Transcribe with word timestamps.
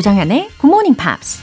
조장현의 0.00 0.50
Good 0.60 0.66
Morning 0.66 0.96
Pops. 0.96 1.42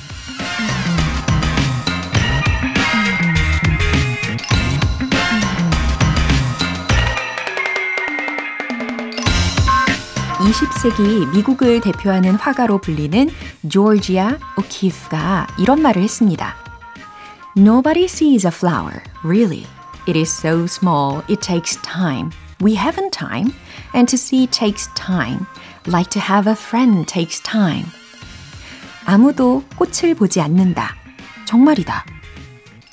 (20세기) 10.40 11.34
미국을 11.34 11.80
대표하는 11.82 12.36
화가로 12.36 12.80
불리는 12.80 13.30
조지아 13.70 14.38
오키프가 14.58 15.48
이런 15.58 15.82
말을 15.82 16.04
했습니다. 16.04 16.56
Nobody 17.56 18.06
sees 18.06 18.46
a 18.46 18.52
flower, 18.52 19.02
really. 19.24 19.66
It 20.06 20.18
is 20.20 20.30
so 20.30 20.66
small, 20.66 21.24
it 21.30 21.40
takes 21.42 21.78
time. 21.82 22.32
We 22.60 22.76
haven't 22.76 23.12
time, 23.12 23.54
and 23.94 24.08
to 24.10 24.18
see 24.18 24.48
takes 24.48 24.90
time, 24.96 25.46
like 25.88 26.10
to 26.12 26.20
have 26.20 26.50
a 26.50 26.56
friend 26.56 27.08
takes 27.08 27.42
time. 27.42 27.86
아무도 29.11 29.65
꽃을 29.77 30.15
보지 30.15 30.43
않는다. 30.43 30.95
정말이다. 31.47 32.05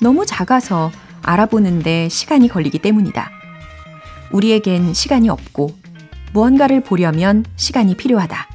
너무 0.00 0.24
작아서 0.24 0.90
알아보는데 1.20 2.08
시간이 2.08 2.48
걸리기 2.48 2.78
때문이다. 2.78 3.30
우리에겐 4.32 4.94
시간이 4.94 5.28
없고 5.28 5.76
무언가를 6.32 6.82
보려면 6.82 7.44
시간이 7.56 7.98
필요하다. 7.98 8.48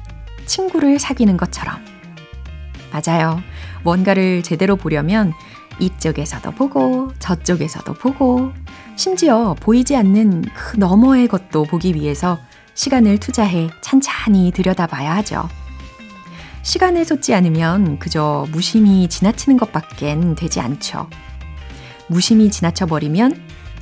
친구를 0.44 0.98
사귀는 0.98 1.36
것처럼. 1.36 1.76
맞아요. 2.90 3.40
뭔가를 3.84 4.42
제대로 4.42 4.74
보려면 4.74 5.32
이쪽에서도 5.78 6.50
보고 6.50 7.12
저쪽에서도 7.20 7.94
보고 7.94 8.52
심지어 8.96 9.54
보이지 9.60 9.94
않는 9.94 10.46
그 10.52 10.78
너머의 10.78 11.28
것도 11.28 11.62
보기 11.66 11.94
위해서 11.94 12.40
시간을 12.74 13.18
투자해 13.18 13.70
찬찬히 13.82 14.50
들여다봐야 14.50 15.14
하죠. 15.18 15.48
시간을 16.62 17.04
쏟지 17.04 17.34
않으면 17.34 17.98
그저 17.98 18.46
무심히 18.50 19.08
지나치는 19.08 19.56
것밖엔 19.58 20.36
되지 20.36 20.60
않죠. 20.60 21.08
무심히 22.08 22.50
지나쳐 22.50 22.86
버리면 22.86 23.40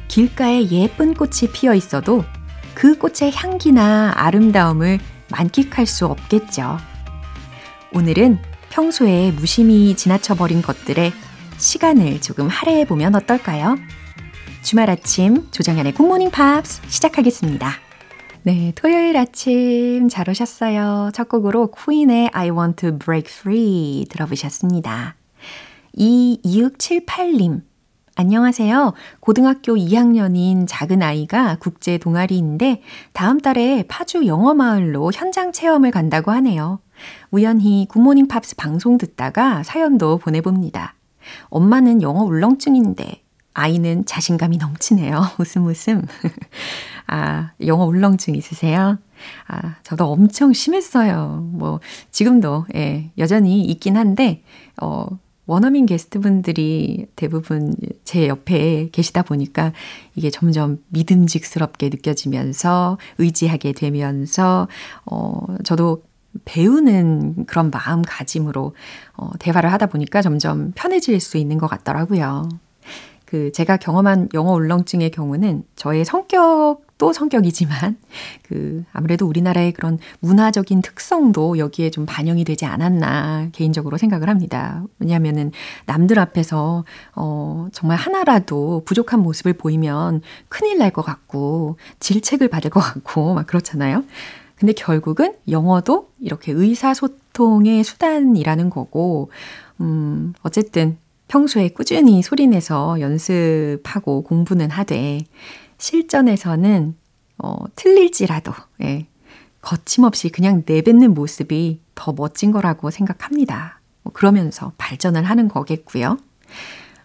길가에 0.09 0.69
예쁜 0.70 1.14
꽃이 1.14 1.53
피어 1.53 1.75
있어도 1.75 2.25
그 2.75 2.98
꽃의 2.98 3.33
향기나 3.34 4.12
아름다움을 4.17 4.98
만끽할 5.31 5.87
수 5.87 6.06
없겠죠. 6.06 6.78
오늘은 7.92 8.39
평소에 8.70 9.33
무심히 9.33 9.94
지나쳐 9.97 10.34
버린 10.34 10.62
것들에 10.62 11.12
시간을 11.59 12.20
조금 12.20 12.48
할애해 12.48 12.87
보면 12.87 13.15
어떨까요? 13.15 13.77
주말 14.62 14.91
아침 14.91 15.48
조정현의 15.50 15.92
굿모닝 15.94 16.31
팝스 16.31 16.83
시작하겠습니다. 16.89 17.89
네, 18.42 18.72
토요일 18.74 19.19
아침 19.19 20.08
잘 20.08 20.30
오셨어요. 20.30 21.10
첫 21.12 21.28
곡으로 21.28 21.72
퀸의 21.72 22.30
I 22.33 22.48
Want 22.48 22.77
to 22.77 22.98
Break 22.98 23.30
Free 23.30 24.06
들어보셨습니다. 24.08 25.14
2678님, 25.94 27.60
안녕하세요. 28.16 28.94
고등학교 29.20 29.74
2학년인 29.74 30.64
작은 30.66 31.02
아이가 31.02 31.58
국제 31.60 31.98
동아리인데 31.98 32.80
다음 33.12 33.41
달에 33.41 33.84
파주 33.88 34.27
영어 34.27 34.54
마을로 34.54 35.10
현장 35.12 35.52
체험을 35.52 35.91
간다고 35.91 36.30
하네요. 36.30 36.80
우연히 37.30 37.86
굿모닝 37.91 38.27
팝스 38.27 38.56
방송 38.56 38.97
듣다가 38.97 39.62
사연도 39.64 40.16
보내봅니다. 40.16 40.94
엄마는 41.50 42.00
영어 42.00 42.22
울렁증인데 42.22 43.22
아이는 43.55 44.05
자신감이 44.05 44.56
넘치네요. 44.59 45.23
웃음 45.39 45.67
웃음. 45.67 46.03
아, 47.06 47.53
영어 47.67 47.84
울렁증 47.84 48.34
있으세요? 48.37 48.98
아, 49.48 49.77
저도 49.83 50.06
엄청 50.06 50.53
심했어요. 50.53 51.49
뭐, 51.53 51.81
지금도, 52.10 52.66
예, 52.75 53.10
여전히 53.19 53.62
있긴 53.62 53.97
한데, 53.97 54.43
어, 54.81 55.06
원어민 55.47 55.87
게스트분들이 55.87 57.06
대부분 57.16 57.75
제 58.05 58.28
옆에 58.28 58.89
계시다 58.93 59.22
보니까 59.22 59.72
이게 60.15 60.31
점점 60.31 60.78
믿음직스럽게 60.91 61.89
느껴지면서 61.89 62.99
의지하게 63.19 63.72
되면서, 63.72 64.69
어, 65.06 65.44
저도 65.65 66.03
배우는 66.44 67.47
그런 67.47 67.71
마음가짐으로 67.71 68.75
어, 69.16 69.31
대화를 69.41 69.72
하다 69.72 69.87
보니까 69.87 70.22
점점 70.22 70.71
편해질 70.77 71.19
수 71.19 71.37
있는 71.37 71.59
것 71.59 71.66
같더라고요. 71.66 72.49
그 73.30 73.52
제가 73.52 73.76
경험한 73.76 74.30
영어 74.34 74.54
울렁증의 74.54 75.12
경우는 75.12 75.62
저의 75.76 76.04
성격도 76.04 77.12
성격이지만 77.12 77.96
그 78.42 78.84
아무래도 78.92 79.28
우리나라의 79.28 79.70
그런 79.72 80.00
문화적인 80.18 80.82
특성도 80.82 81.56
여기에 81.56 81.91
좀 81.91 82.06
반영이 82.06 82.42
되지 82.42 82.66
않았나 82.66 83.50
개인적으로 83.52 83.98
생각을 83.98 84.28
합니다. 84.28 84.82
왜냐하면은 84.98 85.52
남들 85.86 86.18
앞에서 86.18 86.84
어 87.14 87.68
정말 87.72 87.98
하나라도 87.98 88.82
부족한 88.84 89.20
모습을 89.20 89.52
보이면 89.52 90.22
큰일 90.48 90.78
날 90.78 90.91
것 90.91 91.02
같고 91.02 91.76
질책을 92.00 92.48
받을 92.48 92.68
것 92.70 92.80
같고 92.80 93.34
막 93.34 93.47
그렇잖아요. 93.47 94.02
근데 94.56 94.72
결국은 94.72 95.36
영어도 95.48 96.08
이렇게 96.18 96.50
의사소통의 96.50 97.84
수단이라는 97.84 98.70
거고 98.70 99.30
음 99.80 100.34
어쨌든 100.42 100.98
평소에 101.30 101.68
꾸준히 101.68 102.22
소리내서 102.22 103.00
연습하고 103.00 104.24
공부는 104.24 104.68
하되 104.68 105.20
실전에서는 105.78 106.96
어, 107.38 107.54
틀릴지라도 107.76 108.52
예, 108.82 109.06
거침없이 109.62 110.30
그냥 110.30 110.64
내뱉는 110.66 111.14
모습이 111.14 111.80
더 111.94 112.12
멋진 112.12 112.50
거라고 112.50 112.91
생각합니다. 112.91 113.80
뭐 114.02 114.12
그러면서 114.12 114.72
발전을 114.76 115.22
하는 115.22 115.46
거겠고요. 115.46 116.18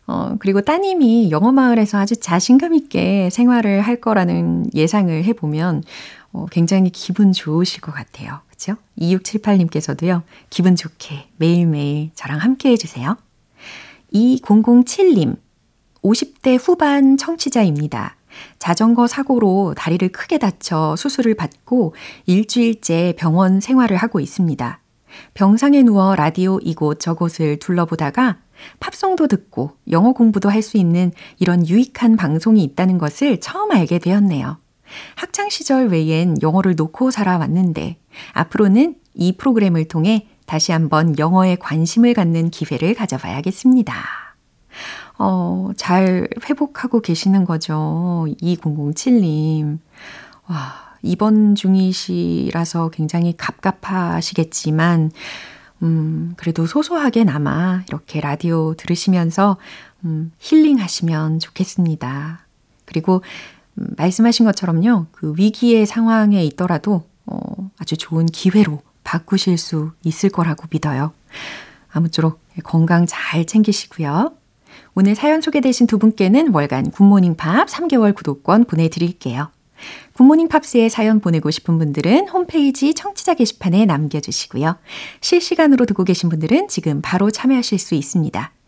어, 0.07 0.35
그리고 0.39 0.61
따님이 0.61 1.29
영어 1.29 1.51
마을에서 1.51 1.99
아주 1.99 2.15
자신감 2.15 2.73
있게 2.73 3.29
생활을 3.29 3.81
할 3.81 4.01
거라는 4.01 4.65
예상을 4.73 5.23
해보면 5.23 5.83
어, 6.31 6.47
굉장히 6.49 6.89
기분 6.89 7.31
좋으실 7.31 7.81
것 7.81 7.91
같아요. 7.91 8.39
그쵸? 8.49 8.75
2678님께서도요, 8.97 10.23
기분 10.49 10.75
좋게 10.75 11.27
매일매일 11.37 12.09
저랑 12.15 12.39
함께 12.39 12.71
해주세요. 12.71 13.17
2007님, 14.13 15.37
50대 16.01 16.57
후반 16.61 17.17
청취자입니다. 17.17 18.15
자전거 18.59 19.07
사고로 19.07 19.73
다리를 19.77 20.07
크게 20.09 20.37
다쳐 20.37 20.95
수술을 20.97 21.35
받고 21.35 21.95
일주일째 22.25 23.15
병원 23.17 23.59
생활을 23.61 23.97
하고 23.97 24.19
있습니다. 24.19 24.79
병상에 25.33 25.81
누워 25.83 26.15
라디오 26.15 26.59
이곳 26.61 26.99
저곳을 26.99 27.57
둘러보다가 27.59 28.39
팝송도 28.79 29.27
듣고 29.27 29.71
영어 29.91 30.11
공부도 30.11 30.49
할 30.49 30.61
수 30.61 30.77
있는 30.77 31.11
이런 31.39 31.65
유익한 31.67 32.17
방송이 32.17 32.63
있다는 32.63 32.97
것을 32.97 33.39
처음 33.39 33.71
알게 33.71 33.99
되었네요. 33.99 34.57
학창 35.15 35.49
시절 35.49 35.87
외엔 35.87 36.37
영어를 36.41 36.75
놓고 36.75 37.11
살아왔는데 37.11 37.97
앞으로는 38.33 38.95
이 39.13 39.37
프로그램을 39.37 39.87
통해 39.87 40.27
다시 40.45 40.71
한번 40.71 41.17
영어에 41.17 41.55
관심을 41.55 42.13
갖는 42.13 42.49
기회를 42.49 42.93
가져봐야겠습니다. 42.93 43.93
어, 45.17 45.71
잘 45.77 46.27
회복하고 46.47 47.01
계시는 47.01 47.45
거죠. 47.45 48.27
2007님. 48.41 49.79
와, 50.47 50.95
입원 51.01 51.55
중이시라서 51.55 52.89
굉장히 52.89 53.35
갑갑하시겠지만, 53.37 55.11
음, 55.83 56.33
그래도 56.37 56.65
소소하게나마 56.65 57.83
이렇게 57.87 58.19
라디오 58.21 58.73
들으시면서, 58.75 59.57
음, 60.03 60.31
힐링 60.39 60.79
하시면 60.79 61.39
좋겠습니다. 61.39 62.45
그리고, 62.85 63.21
음, 63.75 63.87
말씀하신 63.97 64.45
것처럼요, 64.45 65.07
그 65.11 65.33
위기의 65.37 65.85
상황에 65.85 66.43
있더라도, 66.43 67.03
어, 67.25 67.71
아주 67.77 67.97
좋은 67.97 68.25
기회로 68.25 68.81
바꾸실 69.05 69.57
수 69.57 69.91
있을 70.03 70.29
거라고 70.29 70.65
믿어요. 70.69 71.13
아무쪼록 71.89 72.41
건강 72.65 73.05
잘 73.07 73.45
챙기시고요. 73.45 74.33
오늘 74.95 75.15
사연 75.15 75.39
소개되신 75.39 75.87
두 75.87 75.97
분께는 75.97 76.53
월간 76.53 76.91
굿모닝 76.91 77.37
팝 77.37 77.67
3개월 77.67 78.13
구독권 78.13 78.65
보내드릴게요. 78.65 79.49
굿모닝 80.13 80.47
팝스에 80.47 80.89
사연 80.89 81.19
보내고 81.19 81.51
싶은 81.51 81.77
분들은 81.77 82.29
홈페이지 82.29 82.93
청취자 82.93 83.35
게시판에 83.35 83.85
남겨주시고요. 83.85 84.77
실시간으로 85.21 85.85
듣고 85.85 86.03
계신 86.03 86.29
분들은 86.29 86.69
지금 86.69 87.01
바로 87.01 87.29
참여하실 87.29 87.79
수 87.79 87.95
있습니다. 87.95 88.54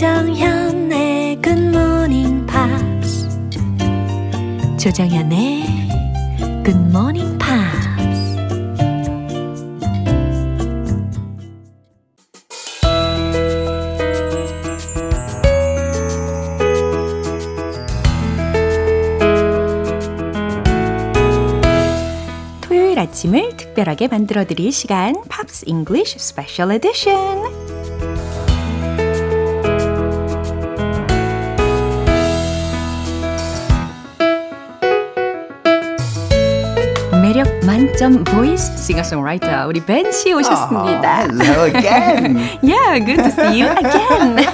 조정현의 0.00 1.42
Good 1.42 1.76
Morning 1.76 2.46
Pops. 2.46 3.28
조정현의 4.78 5.66
Good 6.64 6.88
Morning. 6.88 7.38
토요일 22.62 22.98
아침을 22.98 23.54
특별하게 23.58 24.08
만들어 24.08 24.46
드릴 24.46 24.72
시간 24.72 25.14
English 25.66 26.16
Special 26.18 26.74
Edition. 26.74 27.40
매력 27.42 27.69
만점 37.70 38.24
voice 38.24 38.76
싱어송라이터 38.84 39.68
우리 39.68 39.78
벤 39.86 40.10
씨 40.10 40.32
오셨습니다. 40.32 41.22
Oh, 41.22 41.38
hello 41.40 41.66
again. 41.66 42.36
yeah, 42.64 42.98
good 42.98 43.22
to 43.22 43.30
see 43.30 43.62
you 43.62 43.70
again. 43.70 44.44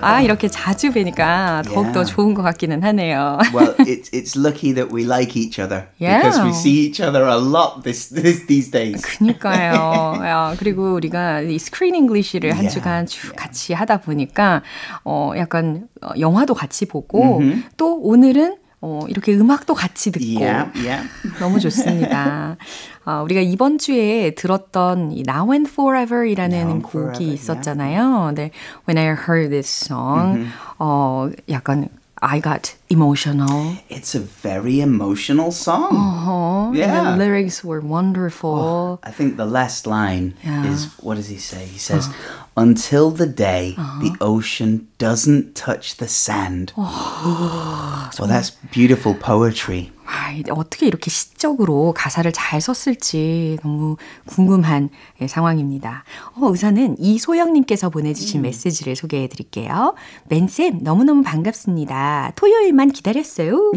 아 0.00 0.22
이렇게 0.22 0.48
자주 0.48 0.90
뵈니까 0.92 1.60
더욱 1.66 1.92
더 1.92 2.00
Yeah. 2.00 2.14
좋은 2.16 2.32
것 2.32 2.40
같기는 2.42 2.82
하네요. 2.82 3.36
well, 3.52 3.74
it's 3.80 4.08
it's 4.14 4.34
lucky 4.34 4.72
that 4.72 4.88
we 4.90 5.04
like 5.04 5.36
each 5.36 5.60
other 5.60 5.88
Yeah. 5.98 6.22
because 6.22 6.40
we 6.42 6.52
see 6.54 6.88
each 6.88 7.02
other 7.04 7.24
a 7.28 7.36
lot 7.36 7.82
this, 7.84 8.08
this 8.08 8.46
these 8.46 8.70
days. 8.70 9.02
그니까요. 9.04 10.16
야, 10.24 10.54
그리고 10.58 10.94
우리가 10.94 11.42
이 11.42 11.58
screen 11.58 11.94
English를 11.96 12.52
한 12.52 12.64
Yeah, 12.64 12.72
주간 12.80 13.04
쭉 13.06 13.36
같이 13.36 13.74
하다 13.74 13.98
보니까 14.00 14.62
어 15.04 15.32
약간 15.36 15.88
어, 16.00 16.12
영화도 16.18 16.54
같이 16.54 16.86
보고 16.86 17.42
또 17.76 18.00
오늘은 18.00 18.56
어 18.86 19.00
이렇게 19.08 19.34
음악도 19.34 19.74
같이 19.74 20.12
듣고 20.12 20.40
Yeah, 20.40 20.70
yeah. 20.78 21.08
너무 21.40 21.58
좋습니다. 21.58 22.56
어, 23.04 23.22
우리가 23.24 23.40
이번 23.40 23.78
주에 23.78 24.30
들었던 24.36 25.10
이 25.10 25.24
Now 25.26 25.50
and 25.52 25.68
Forever이라는 25.68 26.56
Now 26.56 26.70
and 26.70 26.82
곡이 26.86 26.92
Forever, 26.94 27.34
있었잖아요. 27.34 28.32
네, 28.36 28.50
when 28.88 28.96
I 28.96 29.16
heard 29.16 29.50
this 29.50 29.66
song, 29.68 30.46
어, 30.78 31.28
약간 31.48 31.88
I 32.22 32.40
got 32.40 32.74
emotional. 32.88 33.76
It's 33.90 34.14
a 34.14 34.20
very 34.22 34.80
emotional 34.80 35.50
song. 35.50 35.90
Uh-huh. 35.92 36.70
And 36.70 36.78
Yeah. 36.78 37.02
the 37.10 37.16
lyrics 37.18 37.62
were 37.66 37.82
wonderful. 37.82 39.00
I 39.02 39.10
think 39.10 39.36
the 39.36 39.44
last 39.46 39.86
line 39.86 40.34
Yeah. 40.46 40.64
is 40.70 40.88
what 41.02 41.16
does 41.18 41.28
he 41.28 41.38
say? 41.38 41.66
He 41.66 41.78
says, 41.78 42.08
"Until 42.56 43.10
the 43.10 43.26
day 43.26 43.74
uh-huh. 43.76 44.00
the 44.02 44.16
ocean 44.20 44.88
doesn't 44.98 45.54
touch 45.54 45.96
the 45.96 46.08
sand." 46.08 46.72
well, 46.76 48.10
that's 48.26 48.50
beautiful 48.50 49.14
poetry. 49.14 49.92
아, 50.06 50.32
어떻게 50.50 50.86
이렇게 50.86 51.10
시적으로 51.10 51.92
가사를 51.96 52.30
잘 52.32 52.60
썼을지 52.60 53.58
너무 53.62 53.96
궁금한 54.26 54.88
예, 55.20 55.26
상황입니다. 55.26 56.04
어, 56.36 56.46
우선은 56.46 56.96
이소영님께서 56.98 57.90
보내주신 57.90 58.42
메시지를 58.42 58.96
소개해 58.96 59.28
드릴게요. 59.28 59.94
맨쌤, 60.28 60.78
너무너무 60.82 61.22
반갑습니다. 61.22 62.32
토요일만 62.36 62.92
기다렸어요. 62.92 63.72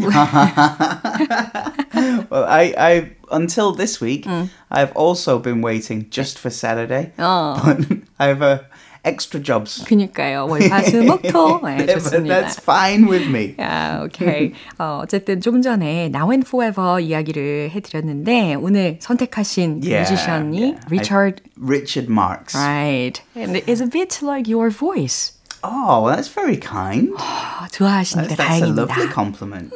Well, 2.30 2.44
I, 2.44 2.72
I 2.78 3.10
until 3.30 3.72
this 3.72 4.00
week, 4.00 4.26
I've 4.70 4.92
also 4.94 5.38
been 5.38 5.60
waiting 5.60 6.08
just 6.10 6.38
for 6.38 6.50
Saturday. 6.50 7.12
But 7.16 7.84
I 8.18 8.28
have 8.28 8.42
uh, 8.42 8.58
extra 9.03 9.39
jobs. 9.41 9.83
그니까요. 9.85 10.47
월화수목토. 10.49 11.61
네, 11.63 11.77
but 11.77 11.93
좋습니다. 11.95 12.41
that's 12.41 12.59
fine 12.59 13.07
with 13.07 13.27
me. 13.29 13.55
야, 13.59 14.01
오케이. 14.03 14.53
어, 14.79 15.01
어쨌든 15.03 15.41
좀 15.41 15.61
전에 15.61 16.05
Now 16.13 16.31
and 16.31 16.45
Forever 16.47 16.99
이야기를 16.99 17.71
해드렸는데 17.71 18.55
오늘 18.55 18.97
선택하신 18.99 19.81
Yeah, 19.83 20.09
뮤지션이 20.09 20.59
yeah. 20.61 20.79
Richard 20.89 21.41
Richard 21.57 22.09
Marks. 22.09 22.55
Right. 22.55 23.21
And 23.35 23.57
it's 23.67 23.81
a 23.81 23.87
bit 23.87 24.21
like 24.23 24.47
your 24.49 24.69
voice. 24.71 25.33
Oh, 25.67 26.03
well, 26.03 26.15
that's 26.15 26.27
very 26.27 26.57
kind. 26.57 27.09
아, 27.17 27.67
좋아하시니까 27.71 28.35
That's, 28.35 28.37
that's 28.37 28.61
a 28.61 28.67
lovely 28.67 29.07
다행입니다. 29.07 29.13
compliment. 29.13 29.73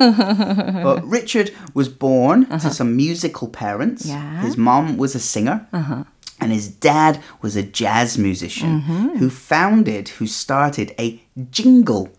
but 0.84 1.02
Richard 1.04 1.52
was 1.74 1.90
born 1.90 2.46
to 2.46 2.70
some 2.70 2.96
musical 2.96 3.48
parents. 3.48 4.06
Yeah. 4.06 4.42
His 4.42 4.56
mom 4.56 4.98
was 4.98 5.16
a 5.16 5.20
singer. 5.20 5.66
And 6.42 6.54
his 6.54 6.70
dad 6.70 7.20
was 7.42 7.58
a 7.58 7.64
jazz 7.64 8.18
musician 8.18 8.80
who 9.20 9.30
founded, 9.30 10.08
who 10.20 10.26
started 10.26 10.96
a 10.98 11.20
jingle 11.52 12.10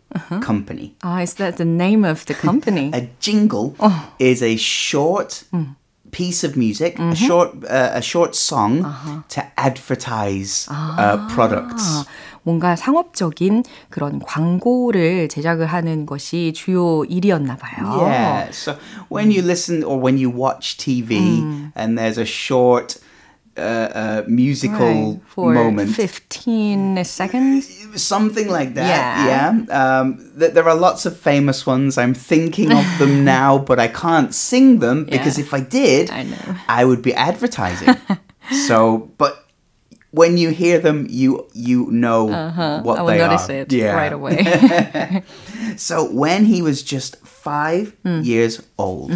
company. 0.42 0.94
Ah, 1.02 1.20
is 1.20 1.34
that 1.34 1.56
the 1.56 1.64
name 1.64 2.04
of 2.04 2.26
the 2.26 2.34
company? 2.34 2.90
A 2.92 3.08
jingle 3.18 3.74
is 4.18 4.42
a 4.42 4.56
short 4.56 5.44
piece 6.10 6.44
of 6.44 6.54
music, 6.54 6.98
a 6.98 7.14
short 7.14 7.64
uh, 7.64 7.92
a 7.94 8.02
short 8.02 8.34
song 8.34 8.84
to 9.30 9.40
advertise 9.56 10.68
uh, 10.70 11.16
products. 11.32 12.04
뭔가 12.42 12.74
상업적인 12.74 13.64
그런 13.90 14.18
광고를 14.18 15.28
제작을 15.28 15.66
하는 15.66 16.06
것이 16.06 16.52
주요 16.54 17.04
일이었나 17.04 17.56
봐요. 17.56 18.06
Yeah. 18.06 18.50
So 18.50 18.76
when 19.08 19.30
you 19.30 19.42
listen 19.42 19.84
or 19.84 19.98
when 19.98 20.18
you 20.18 20.30
watch 20.30 20.76
TV 20.78 21.72
and 21.74 21.98
there's 21.98 22.18
a 22.18 22.24
short 22.24 22.98
uh, 23.57 23.61
uh, 23.61 24.23
musical 24.27 25.13
Right. 25.13 25.21
For 25.27 25.53
moment, 25.53 25.95
15 25.95 27.03
seconds. 27.05 27.67
something 28.01 28.49
like 28.49 28.73
that. 28.75 28.87
Yeah. 28.87 29.27
Yeah. 29.67 29.99
Um, 29.99 30.31
th- 30.39 30.53
there 30.53 30.67
are 30.67 30.75
lots 30.75 31.05
of 31.05 31.15
famous 31.17 31.65
ones. 31.65 31.97
I'm 31.97 32.13
thinking 32.13 32.71
of 32.71 32.85
them 32.99 33.23
now, 33.37 33.57
but 33.57 33.79
I 33.79 33.87
can't 33.87 34.33
sing 34.33 34.79
them 34.79 35.05
because 35.05 35.37
if 35.39 35.53
I 35.53 35.61
did, 35.61 36.09
I 36.11 36.23
know. 36.23 36.55
I 36.67 36.83
would 36.85 37.01
be 37.01 37.13
advertising. 37.13 37.95
so, 38.67 39.11
but. 39.17 39.41
When 40.15 40.37
you 40.37 40.49
hear 40.51 40.79
them, 40.79 41.07
you 41.09 41.43
you 41.51 41.91
know 41.91 42.23
what 42.23 42.33
Uh-huh. 42.33 42.79
I 42.85 43.01
will 43.01 43.05
they 43.07 43.17
notice 43.17 43.49
are. 43.49 43.53
it 43.67 43.73
Yeah. 43.73 43.91
right 43.99 44.13
away. 44.13 45.23
So 45.77 46.05
when 46.09 46.45
he 46.45 46.61
was 46.61 46.81
just 46.83 47.17
five 47.25 47.91
years 48.23 48.61
old, 48.77 49.11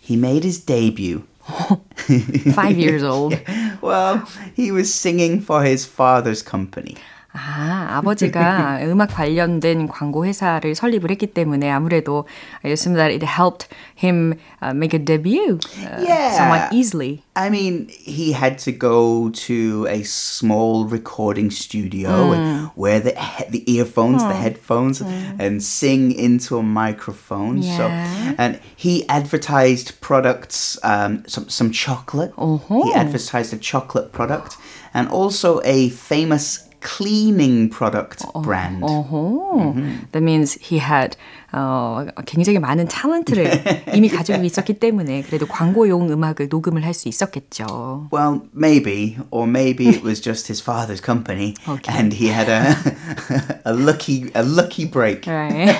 he 0.00 0.14
made 0.16 0.44
his 0.44 0.58
debut. 0.64 1.26
Five 2.54 2.78
years 2.78 3.02
old. 3.02 3.38
Well, 3.82 4.28
he 4.56 4.72
was 4.72 4.92
singing 4.92 5.40
for 5.40 5.62
his 5.62 5.84
father's 5.84 6.42
company. 6.42 6.96
아, 7.35 7.87
아버지가 7.99 8.79
음악 8.83 9.13
관련된 9.15 9.87
광고 9.87 10.25
회사를 10.25 10.75
설립을 10.75 11.11
했기 11.11 11.27
때문에 11.27 11.69
아무래도 11.71 12.25
I 12.61 12.71
assume 12.71 12.97
that 12.97 13.09
it 13.13 13.23
helped 13.25 13.69
him 13.95 14.33
uh, 14.61 14.73
make 14.75 14.93
a 14.93 14.99
debut 14.99 15.57
uh, 15.79 16.03
Yeah. 16.03 16.35
somewhat 16.35 16.73
easily. 16.75 17.23
I 17.33 17.49
mean, 17.49 17.87
he 17.87 18.33
had 18.33 18.57
to 18.65 18.73
go 18.73 19.29
to 19.47 19.87
a 19.87 20.03
small 20.03 20.83
recording 20.85 21.51
studio 21.51 22.33
and 22.33 22.69
wear 22.75 22.99
the 22.99 23.15
he- 23.15 23.47
the 23.49 23.63
earphones, 23.79 24.21
the 24.27 24.35
headphones, 24.35 24.99
and 25.39 25.63
sing 25.63 26.11
into 26.11 26.57
a 26.59 26.63
microphone. 26.63 27.63
So, 27.63 27.87
Yeah. 27.87 28.35
and 28.37 28.59
he 28.75 29.07
advertised 29.07 30.01
products, 30.01 30.75
um, 30.83 31.23
some 31.31 31.47
some 31.47 31.71
chocolate. 31.71 32.33
He 32.35 32.91
advertised 32.91 33.53
a 33.55 33.57
chocolate 33.57 34.11
product, 34.11 34.57
and 34.93 35.07
also 35.07 35.61
a 35.63 35.87
famous 35.87 36.64
cleaning 36.85 37.69
product 37.69 38.25
brand. 38.43 38.81
어허. 38.81 39.75
That 40.11 40.23
means 40.23 40.57
he 40.61 40.79
had 40.79 41.15
어, 41.53 42.05
굉장히 42.25 42.59
많은 42.59 42.87
탤런트를 42.87 43.93
이미 43.95 44.09
가지고 44.09 44.43
있었기 44.43 44.79
때문에 44.79 45.21
그래도 45.23 45.45
광고용 45.47 46.09
음악을 46.11 46.47
녹음을 46.49 46.83
할 46.85 46.93
수 46.93 47.07
있었겠죠. 47.07 48.09
Well, 48.11 48.41
maybe, 48.53 49.17
or 49.31 49.47
maybe 49.47 49.87
it 49.89 50.03
was 50.03 50.21
just 50.21 50.47
his 50.47 50.61
father's 50.61 51.01
company, 51.01 51.55
and 51.87 52.13
he 52.13 52.27
had 52.29 52.49
a 52.49 52.75
a 53.65 53.73
lucky 53.73 54.31
a 54.35 54.43
lucky 54.43 54.85
break. 54.85 55.27
Right. 55.27 55.75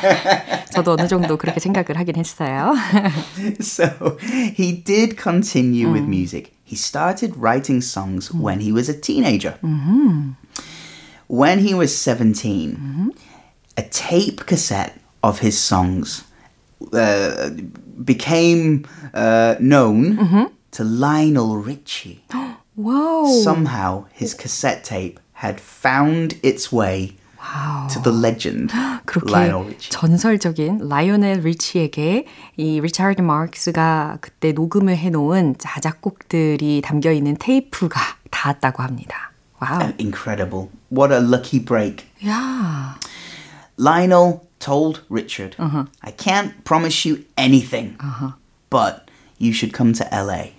저도 0.72 0.94
어느 0.94 1.08
정도 1.08 1.38
그렇게 1.38 1.60
생각을 1.60 1.98
하긴 1.98 2.16
했어요. 2.16 2.74
So 3.60 4.18
he 4.56 4.84
did 4.84 5.18
continue 5.18 5.90
with 5.92 6.08
music. 6.08 6.52
He 6.64 6.78
started 6.78 7.36
writing 7.36 7.82
songs 7.82 8.32
when 8.32 8.62
he 8.62 8.72
was 8.72 8.90
a 8.90 8.96
teenager. 8.96 9.56
When 11.28 11.60
he 11.60 11.74
was 11.74 11.96
17, 11.96 13.14
a 13.78 13.84
tape 13.84 14.46
cassette 14.46 15.00
of 15.24 15.40
his 15.40 15.58
songs 15.58 16.24
uh, 16.94 17.52
became 18.04 18.86
uh, 19.14 19.56
known 19.60 20.52
to 20.72 20.84
Lionel 20.84 21.58
Richie. 21.58 22.24
와우. 22.78 23.44
Somehow, 23.44 24.06
his 24.14 24.34
cassette 24.34 24.84
tape 24.84 25.20
had 25.34 25.60
found 25.60 26.36
its 26.44 26.72
way 26.72 27.16
to 27.90 28.00
the 28.02 28.12
legend 28.12 28.72
그렇게 29.06 29.32
Lionel 29.32 29.64
Richie. 29.66 29.90
전설적인 29.92 30.88
라이오넬 30.90 31.42
리치에게 31.42 32.26
이 32.58 32.80
리차드 32.80 33.22
마크스가 33.22 34.18
그때 34.22 34.52
녹음을 34.52 34.96
해놓은 34.96 35.56
자작곡들이 35.58 36.82
담겨 36.84 37.12
있는 37.12 37.36
테이프가 37.38 38.00
닿았다고 38.30 38.84
합니다. 38.84 39.32
Wow. 39.69 39.93
Incredible. 39.99 40.71
What 40.91 41.11
a 41.13 41.21
lucky 41.21 41.59
break. 41.59 42.07
Yeah. 42.21 42.95
Lionel 43.77 44.47
told 44.59 45.03
Richard, 45.09 45.57
uh-huh. 45.59 45.87
I 46.03 46.11
can't 46.13 46.65
promise 46.65 47.05
you 47.05 47.25
anything, 47.37 47.97
uh-huh. 48.01 48.33
but 48.71 49.06
you 49.40 49.52
should 49.54 49.76
come 49.76 49.94
to 49.94 50.06
LA. 50.12 50.54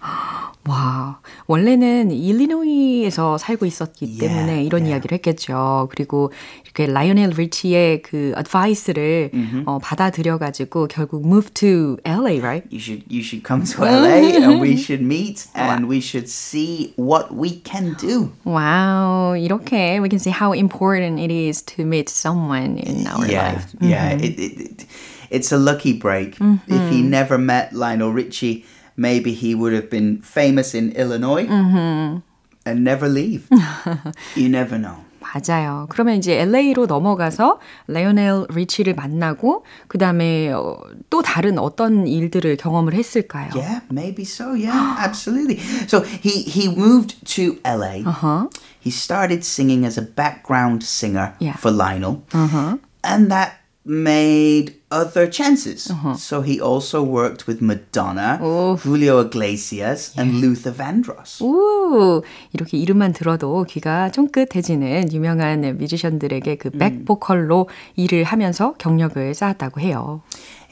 와, 0.69 1.19
원래는 1.49 2.13
일리노이에서 2.13 3.37
살고 3.37 3.67
있었기 3.67 4.05
Yeah, 4.07 4.21
때문에 4.29 4.63
이런 4.65 4.83
yeah. 4.83 4.91
이야기를 4.93 5.17
했겠죠. 5.19 5.89
그리고 5.91 6.31
이렇게 6.65 6.87
라이오넬 6.87 7.31
리치의 7.31 8.03
그 8.03 8.33
advice를 8.39 9.33
어, 9.67 9.79
받아들여가지고 9.83 10.87
결국 10.87 11.27
move 11.27 11.51
to 11.55 11.97
LA, 12.05 12.39
right? 12.39 12.63
You 12.71 12.79
should 12.79 13.03
you 13.11 13.23
should 13.25 13.43
come 13.45 13.65
to 13.65 13.83
LA 13.83 14.39
and 14.39 14.61
we 14.63 14.77
should 14.77 15.03
meet 15.03 15.49
and 15.57 15.89
we 15.89 15.99
should 15.99 16.29
see 16.31 16.95
what 16.97 17.35
we 17.35 17.61
can 17.65 17.97
do. 17.99 18.31
와우, 18.45 19.37
이렇게 19.37 19.99
we 19.99 20.09
can 20.09 20.21
see 20.21 20.31
how 20.31 20.53
important 20.55 21.19
it 21.19 21.33
is 21.35 21.61
to 21.75 21.83
meet 21.85 22.09
someone 22.09 22.79
in 22.79 23.05
our 23.09 23.27
yeah, 23.27 23.59
life. 23.59 23.67
yeah. 23.81 24.11
It, 24.15 24.39
it, 24.39 24.61
it, 24.61 24.87
it's 25.31 25.53
a 25.53 25.59
lucky 25.59 25.93
break. 25.93 26.37
If 26.69 26.91
he 26.91 27.03
never 27.03 27.39
met 27.39 27.73
Lionel 27.73 28.13
Richie, 28.13 28.65
maybe 28.97 29.33
he 29.33 29.55
would 29.55 29.73
have 29.73 29.89
been 29.91 30.21
famous 30.23 30.75
in 30.75 30.93
Illinois 30.93 31.47
and 31.49 32.85
never 32.85 33.09
leave. 33.09 33.49
you 34.37 34.49
never 34.49 34.79
know. 34.79 34.97
맞아요. 35.23 35.87
그러면 35.89 36.17
이제 36.17 36.39
LA로 36.45 36.85
넘어가서 36.85 37.59
레오넬 37.87 38.49
리치를 38.51 38.95
만나고 38.95 39.65
그 39.89 39.97
다음에 39.97 40.51
어, 40.53 40.77
또 41.09 41.23
다른 41.23 41.59
어떤 41.59 42.07
일들을 42.07 42.57
경험을 42.59 42.93
했을까요? 42.93 43.51
Yeah, 43.55 43.81
maybe 43.91 44.25
so. 44.25 44.53
Yeah, 44.53 44.97
absolutely. 44.99 45.57
So 45.89 46.03
he 46.03 46.43
he 46.43 46.69
moved 46.69 47.17
to 47.37 47.57
LA. 47.65 48.05
Uh-huh. 48.05 48.49
He 48.79 48.91
started 48.91 49.43
singing 49.43 49.87
as 49.87 49.97
a 49.97 50.03
background 50.03 50.83
singer 50.85 51.33
Yeah. 51.41 51.57
for 51.57 51.71
Lionel, 51.73 52.25
Uh-huh. 52.35 52.77
and 53.03 53.31
that 53.33 53.63
made 53.87 54.75
other 54.91 55.31
chances. 55.31 55.91
So 56.17 56.43
he 56.43 56.61
also 56.61 57.03
worked 57.03 57.47
with 57.47 57.63
Madonna, 57.63 58.39
Julio 58.83 59.21
Iglesias, 59.21 60.13
and 60.19 60.41
Luther 60.41 60.73
Vandross. 60.73 61.43
오, 61.43 62.23
이렇게 62.53 62.77
이름만 62.79 63.13
들어도 63.13 63.65
귀가 63.65 64.11
쫑긋해지는 64.11 65.13
유명한 65.13 65.77
뮤지션들에게 65.79 66.57
그 66.57 66.71
백보컬로 66.71 67.69
일을 67.97 68.25
하면서 68.25 68.75
경력을 68.79 69.35
쌓았다고 69.35 69.81
해요. 69.81 70.23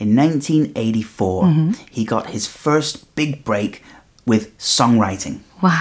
In 0.01 0.15
1984, 0.17 1.75
he 1.93 2.05
got 2.07 2.29
his 2.31 2.49
first 2.49 3.15
big 3.15 3.45
break 3.45 3.83
with 4.27 4.51
songwriting. 4.59 5.41
와, 5.61 5.73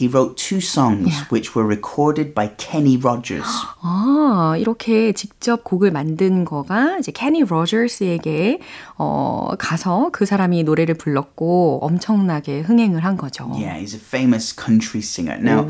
He 0.00 0.08
wrote 0.08 0.38
two 0.38 0.62
songs 0.62 1.12
which 1.28 1.54
were 1.54 1.66
recorded 1.66 2.32
by 2.34 2.48
Kenny 2.56 2.96
Rogers. 2.96 3.44
아, 3.82 4.56
이렇게 4.58 5.12
직접 5.12 5.62
곡을 5.62 5.90
만든 5.90 6.46
거가 6.46 6.96
이제 6.98 7.12
케니 7.12 7.44
로저스에게 7.44 8.60
어, 9.02 9.54
가서 9.58 10.10
그 10.12 10.26
사람이 10.26 10.62
노래를 10.64 10.94
불렀고 10.94 11.78
엄청나게 11.80 12.60
흥행을 12.60 13.02
한 13.02 13.16
거죠. 13.16 13.50
Yeah, 13.54 13.80
he's 13.82 13.94
a 13.94 13.98
famous 13.98 14.54
country 14.54 15.00
singer. 15.00 15.40
Now, 15.40 15.64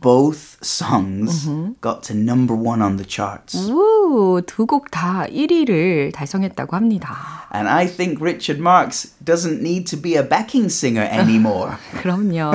both 0.00 0.58
songs 0.64 1.46
got 1.80 2.02
to 2.08 2.16
number 2.16 2.56
one 2.58 2.82
on 2.82 2.96
the 2.96 3.06
charts. 3.08 3.56
우, 3.70 4.42
두곡 4.44 4.90
다 4.90 5.26
1위를 5.30 6.12
달성했다고 6.12 6.74
합니다. 6.74 7.46
And 7.54 7.68
I 7.68 7.86
think 7.86 8.20
Richard 8.20 8.60
Marx 8.60 9.14
doesn't 9.24 9.62
need 9.62 9.86
to 9.90 9.96
be 9.96 10.16
a 10.16 10.28
backing 10.28 10.66
singer 10.66 11.06
anymore. 11.08 11.76
그럼요. 12.02 12.50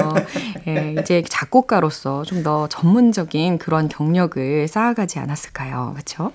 예, 0.67 0.95
이제 0.99 1.23
작곡가로서 1.27 2.23
좀 2.25 2.41
더 2.41 2.67
전문적인 2.67 3.59
그런 3.59 3.87
경력을 3.87 4.67
쌓아가지 4.67 5.19
않았을까요? 5.19 5.91
그렇죠? 5.93 6.31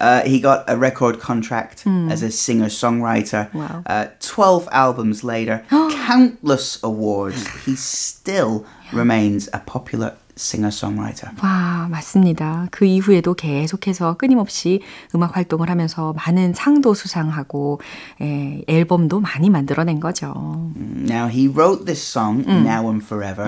Uh, 0.00 0.20
he 0.26 0.40
got 0.42 0.64
a 0.68 0.76
record 0.76 1.20
contract 1.20 1.84
as 2.10 2.24
a 2.24 2.28
singer 2.28 2.68
songwriter. 2.97 3.53
Wow. 3.53 3.83
Uh, 3.85 4.07
12 4.19 4.67
albums 4.71 5.23
later, 5.23 5.63
countless 5.69 6.79
awards. 6.83 7.47
He 7.65 7.75
still 7.75 8.65
remains 8.91 9.49
a 9.53 9.59
popular 9.65 10.13
singer 10.35 10.71
songwriter. 10.71 11.29
와, 11.43 11.87
맞습니다. 11.91 12.67
그 12.71 12.85
이후에도 12.85 13.35
계속해서 13.35 14.17
끊임없이 14.17 14.81
음악 15.13 15.35
활동을 15.37 15.69
하면서 15.69 16.13
많은 16.13 16.53
상도 16.55 16.93
수상하고 16.95 17.79
예, 18.21 18.63
앨범도 18.67 19.19
많이 19.19 19.49
만들어낸 19.51 19.99
거죠. 19.99 20.33
Now, 20.75 21.27
he 21.27 21.47
wrote 21.47 21.85
this 21.85 22.01
song, 22.01 22.43
Now 22.47 22.89
and 22.89 23.03
Forever, 23.05 23.45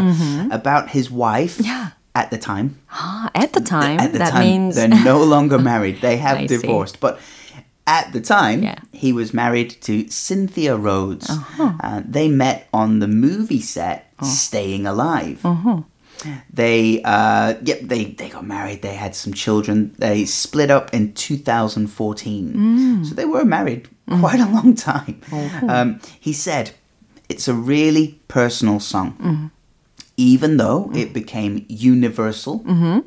about 0.52 0.90
his 0.96 1.10
wife 1.12 1.58
Yeah. 1.60 1.94
at 2.14 2.30
the 2.30 2.38
time. 2.40 2.76
아, 2.88 3.30
at 3.34 3.52
the 3.54 3.64
time, 3.64 4.00
At 4.00 4.12
the 4.14 4.20
that 4.20 4.32
time, 4.32 4.46
means 4.46 4.76
they're 4.76 4.88
no 5.04 5.24
longer 5.24 5.58
married. 5.58 6.02
They 6.02 6.18
have 6.22 6.38
I 6.38 6.46
see. 6.46 6.62
divorced. 6.62 7.00
But 7.02 7.18
at 7.87 8.13
the 8.13 8.21
time, 8.21 8.63
Yeah. 8.63 8.79
he 8.93 9.13
was 9.13 9.35
married 9.35 9.77
to 9.83 10.09
Cynthia 10.09 10.77
Rhodes. 10.77 11.29
Uh-huh. 11.29 11.73
Uh, 11.81 12.03
they 12.05 12.29
met 12.29 12.69
on 12.73 13.01
the 13.01 13.09
movie 13.09 13.61
set 13.61 14.11
uh-huh. 14.19 14.31
Staying 14.31 14.87
Alive. 14.87 15.41
Uh-huh. 15.45 15.83
They, 16.53 17.01
uh, 17.03 17.55
yep, 17.63 17.81
they, 17.83 18.05
they 18.05 18.29
got 18.29 18.47
married. 18.47 18.83
They 18.83 18.95
had 18.95 19.15
some 19.15 19.33
children. 19.33 19.95
They 19.99 20.27
split 20.27 20.71
up 20.71 20.93
in 20.93 21.15
2014. 21.15 22.53
Mm. 22.53 23.07
So 23.07 23.15
they 23.15 23.25
were 23.25 23.45
married 23.45 23.89
mm. 24.07 24.21
quite 24.21 24.41
a 24.41 24.51
long 24.51 24.75
time. 24.75 25.23
Oh, 25.33 25.67
um, 25.69 26.01
he 26.21 26.35
said, 26.35 26.73
it's 27.31 27.49
a 27.49 27.55
really 27.55 28.21
personal 28.29 28.81
song. 28.81 29.13
Mm-hmm. 29.13 29.47
Even 30.17 30.59
though 30.59 30.91
mm. 30.93 30.99
it 30.99 31.15
became 31.15 31.65
universal, 31.69 32.61
mm-hmm 32.61 32.99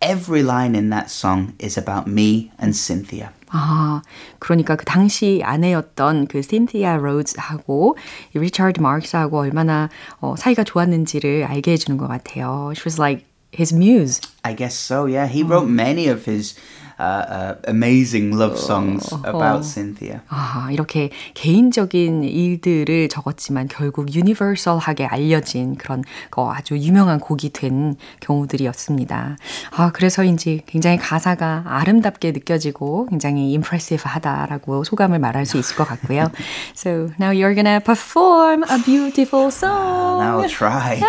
every 0.00 0.42
line 0.42 0.74
in 0.74 0.90
that 0.90 1.10
song 1.10 1.54
is 1.58 1.78
about 1.78 2.08
me 2.08 2.50
and 2.60 2.76
Cynthia. 2.76 3.30
아, 3.48 4.02
그러니까 4.38 4.76
그 4.76 4.84
당시 4.84 5.40
아내였던 5.44 6.26
그 6.26 6.42
신티아 6.42 6.96
로즈하고 6.96 7.96
이 8.34 8.38
리차드 8.38 8.80
마크스하고 8.80 9.38
얼마나 9.38 9.88
어, 10.20 10.34
사이가 10.36 10.64
좋았는지를 10.64 11.44
알게 11.44 11.72
해주는 11.72 11.96
것 11.96 12.08
같아요. 12.08 12.72
She 12.74 12.84
was 12.84 13.00
like 13.00 13.24
his 13.54 13.72
muse. 13.74 14.20
I 14.42 14.54
guess 14.54 14.74
so, 14.74 15.06
yeah. 15.06 15.26
He 15.28 15.42
wrote 15.42 15.68
many 15.68 16.08
of 16.08 16.28
his 16.28 16.56
uh, 17.01 17.25
uh, 17.25 17.55
amazing 17.67 18.37
love 18.37 18.57
songs 18.57 19.11
about 19.25 19.65
Cynthia. 19.65 20.21
아, 20.29 20.69
이렇게 20.71 21.09
개인적인 21.33 22.23
일들을 22.23 23.09
적었지만 23.09 23.67
결국 23.67 24.13
유니버설하게 24.13 25.07
알려진 25.07 25.75
그런 25.75 26.03
거 26.29 26.53
아주 26.53 26.77
유명한 26.77 27.19
곡이 27.19 27.49
된 27.49 27.95
경우들이었습니다. 28.19 29.37
아, 29.71 29.91
그래서인지 29.91 30.61
굉장히 30.67 30.97
가사가 30.97 31.63
아름답게 31.65 32.31
느껴지고 32.31 33.07
굉장히 33.09 33.49
impressive 33.55 34.03
하다라고 34.03 34.83
소감을 34.83 35.17
말할 35.19 35.45
수 35.45 35.57
있을 35.57 35.75
것 35.75 35.87
같고요. 35.87 36.31
So 36.75 37.09
now 37.19 37.31
you're 37.31 37.55
gonna 37.55 37.79
perform 37.79 38.63
a 38.69 38.77
beautiful 38.83 39.47
song. 39.47 40.21
Now 40.21 40.41
I'll 40.41 40.49
try. 40.49 40.99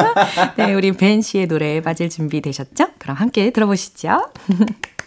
네, 0.56 0.74
우리 0.74 0.92
벤 0.92 1.20
씨의 1.20 1.46
노래에 1.46 1.80
빠질 1.80 2.08
준비 2.08 2.40
되셨죠? 2.40 2.88
그럼 2.98 3.16
함께 3.16 3.50
들어보시죠. 3.50 4.30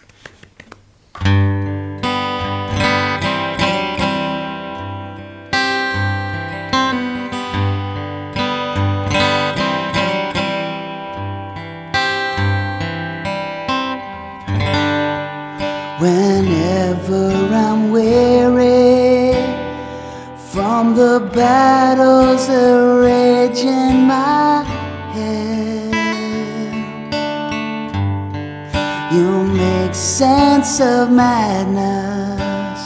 Whenever 16.00 17.30
I'm 17.54 17.90
weary 17.90 19.34
from 20.36 20.96
the 20.96 21.30
battles 21.32 22.48
that 22.48 23.00
rage 23.00 23.60
in 23.60 24.08
my 24.08 24.53
sense 29.94 30.80
of 30.80 31.12
madness 31.12 32.80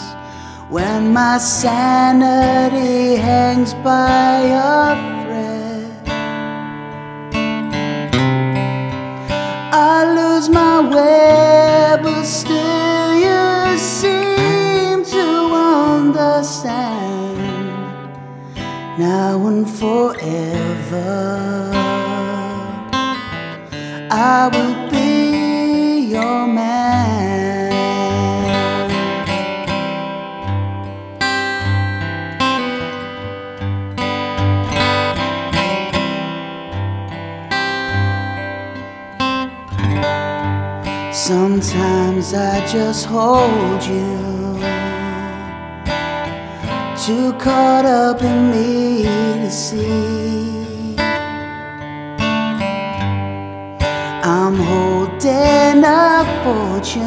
when 0.69 1.13
my 1.13 1.39
sanity 1.39 3.17
hangs 3.17 3.73
by 3.73 4.41
a 4.43 4.95
thread. 5.25 6.09
I 9.73 10.05
lose 10.15 10.51
my 10.51 10.81
way, 10.81 11.97
but 12.03 12.25
still 12.25 13.15
you 13.15 13.79
seem 13.79 15.03
to 15.05 15.55
understand 16.05 17.39
now 18.99 19.47
and 19.47 19.67
forever. 19.69 21.73
I 24.11 24.49
will 24.53 24.88
as 41.61 42.35
I 42.35 42.65
just 42.67 43.07
hold 43.07 43.83
you. 43.83 44.59
Too 47.05 47.33
caught 47.39 47.85
up 47.85 48.23
in 48.23 48.51
me 48.51 49.03
to 49.03 49.51
see. 49.51 50.95
I'm 54.23 54.55
holding 54.55 55.83
a 55.83 56.25
fortune 56.45 57.03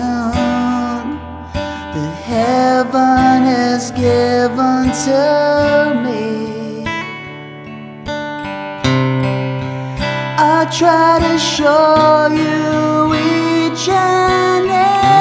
that 1.93 2.15
heaven 2.25 3.43
has 3.55 3.91
given 3.91 4.91
to 5.05 5.21
me. 6.03 6.83
I 10.37 10.67
try 10.77 11.19
to 11.21 11.37
show 11.37 12.27
you 12.31 13.50
each 13.83 15.20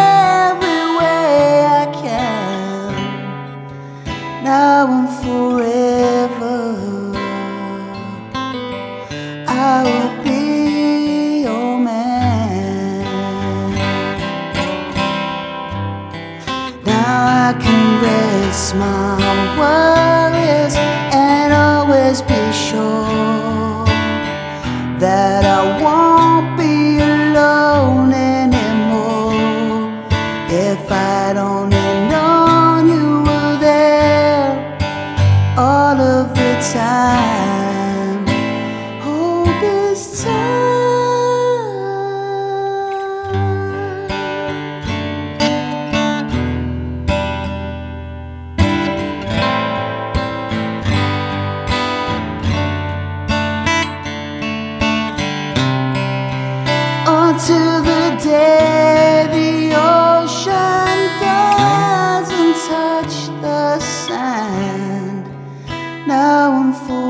Now 66.71 67.10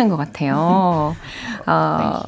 꽂히는 0.00 0.08
것 0.08 0.16
같아요. 0.16 1.14
어, 1.66 2.22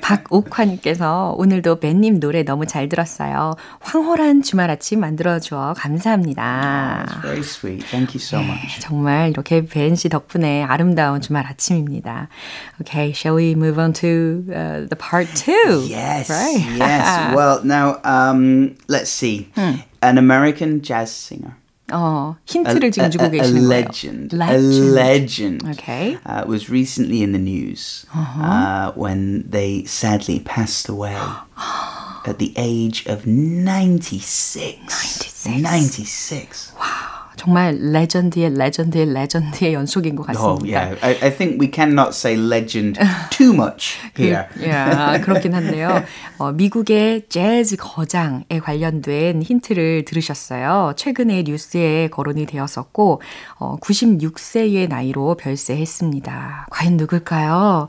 박옥환님께서 0.00 1.34
오늘도 1.36 1.80
벤님 1.80 2.20
노래 2.20 2.42
너무 2.42 2.66
잘 2.66 2.88
들었어요. 2.88 3.54
황홀한 3.80 4.42
주말 4.42 4.70
아침 4.70 5.00
만들어줘 5.00 5.74
감사합니다. 5.76 7.06
It's 7.06 7.22
very 7.22 7.40
sweet. 7.40 7.86
Thank 7.90 8.14
you 8.14 8.20
so 8.20 8.40
much. 8.40 8.80
정말 8.80 9.28
이렇게 9.30 9.64
벤 9.66 9.94
씨 9.94 10.08
덕분에 10.08 10.64
아름다운 10.64 11.20
주말 11.20 11.46
아침입니다. 11.46 12.28
Okay, 12.80 13.12
shall 13.12 13.36
we 13.36 13.52
move 13.52 13.78
on 13.78 13.92
to 13.92 14.44
uh, 14.48 14.86
the 14.88 14.96
part 14.98 15.28
two? 15.34 15.84
Yes, 15.86 16.30
Right. 16.30 16.64
yes. 16.78 17.34
Well, 17.34 17.60
now 17.64 18.00
um, 18.04 18.76
let's 18.88 19.10
see. 19.10 19.48
An 19.56 20.18
American 20.18 20.82
jazz 20.82 21.10
singer. 21.12 21.56
어, 21.93 22.35
힌트를 22.45 22.85
a, 22.85 22.91
지금 22.91 23.09
주고 23.09 23.23
a- 23.23 23.27
a 23.27 23.31
계시는 23.31 23.61
거예요. 23.67 23.69
legend, 23.69 24.35
a 24.35 24.37
Legend. 24.37 24.93
legend, 24.93 25.65
Okay. 25.73 26.17
uh, 26.25 26.45
was 26.47 26.69
recently 26.69 27.23
in 27.23 27.31
the 27.31 27.39
news 27.41 28.05
uh, 28.13 28.91
when 28.93 29.43
they 29.49 29.83
sadly 29.85 30.39
passed 30.39 30.87
away 30.87 31.17
at 32.27 32.37
the 32.37 32.53
age 32.55 33.03
of 33.07 33.25
96. 33.25 34.77
96. 34.85 35.61
96. 35.63 36.73
정말 37.36 37.76
레전드의 37.80 38.54
레전드의 38.56 39.12
레전드의 39.12 39.74
연속인 39.74 40.14
것 40.16 40.28
Oh, 40.30 40.58
같습니다. 40.58 40.78
yeah. 40.80 41.00
I, 41.04 41.28
I 41.28 41.36
think 41.36 41.58
we 41.60 41.70
cannot 41.72 42.10
say 42.14 42.36
legend 42.38 42.98
too 43.30 43.52
much 43.52 43.98
here. 44.18 44.46
야, 44.68 45.20
그렇긴 45.20 45.54
한데요. 45.54 46.02
어, 46.38 46.52
미국의 46.52 47.26
재즈 47.28 47.76
거장에 47.76 48.44
관련된 48.62 49.42
힌트를 49.42 50.04
들으셨어요. 50.04 50.92
최근에 50.96 51.42
뉴스에 51.46 52.08
거론이 52.08 52.46
되었었고, 52.46 53.20
어, 53.58 53.76
96세의 53.80 54.88
나이로 54.88 55.36
별세했습니다. 55.36 56.68
과연 56.70 56.96
누굴까요? 56.96 57.88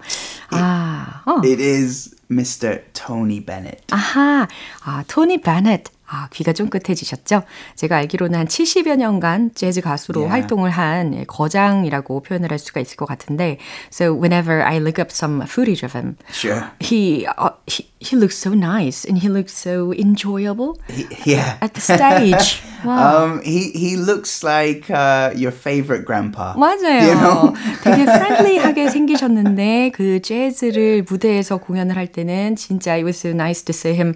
아, 0.51 1.21
어. 1.25 1.41
It 1.43 1.61
is 1.61 2.15
Mr. 2.31 2.81
Tony 2.93 3.39
Bennett. 3.45 3.83
아하, 3.91 4.47
아, 4.83 5.03
토니 5.07 5.41
베넷. 5.41 5.83
아, 6.07 6.27
귀가 6.31 6.53
쫑긋해지셨죠? 6.53 7.43
제가 7.75 7.97
알기로는 7.97 8.37
한 8.39 8.47
70여 8.47 8.95
년간 8.95 9.51
재즈 9.55 9.81
가수로 9.81 10.21
Yeah. 10.21 10.31
활동을 10.31 10.69
한 10.69 11.13
예, 11.15 11.23
거장이라고 11.25 12.21
표현을 12.21 12.51
할 12.51 12.59
수가 12.59 12.79
있을 12.79 12.95
것 12.95 13.05
같은데, 13.07 13.57
so 13.91 14.13
whenever 14.13 14.61
I 14.63 14.77
look 14.77 14.99
up 15.01 15.09
some 15.11 15.41
footage 15.47 15.83
of 15.83 15.97
him, 15.97 16.15
Sure. 16.31 16.69
he, 16.79 17.25
uh, 17.37 17.49
he, 17.67 17.89
he 17.99 18.15
looks 18.15 18.37
so 18.37 18.53
nice 18.53 19.03
and 19.09 19.17
he 19.21 19.29
looks 19.29 19.53
so 19.57 19.91
enjoyable 19.93 20.75
He- 20.89 21.07
yeah. 21.25 21.57
at 21.61 21.73
the 21.73 21.81
stage. 21.81 22.61
wow. 22.85 23.25
Um, 23.25 23.41
he 23.43 23.71
he 23.73 23.97
looks 23.97 24.43
like 24.43 24.85
uh, 24.93 25.33
your 25.35 25.51
favorite 25.51 26.05
grandpa. 26.05 26.53
맞아요. 26.53 27.01
You 27.01 27.15
know? 27.17 27.53
되게 27.83 28.05
프렌들리하게 28.05 28.89
생기셨는데 28.89 29.91
그 29.93 30.21
재즈를 30.21 31.03
무대에서 31.09 31.57
공연을 31.57 31.95
할 31.97 32.07
때는 32.07 32.55
진짜 32.55 32.93
it 32.93 33.03
was 33.05 33.17
so 33.17 33.29
nice 33.33 33.63
to 33.65 33.73
see 33.73 33.93
him, 33.95 34.13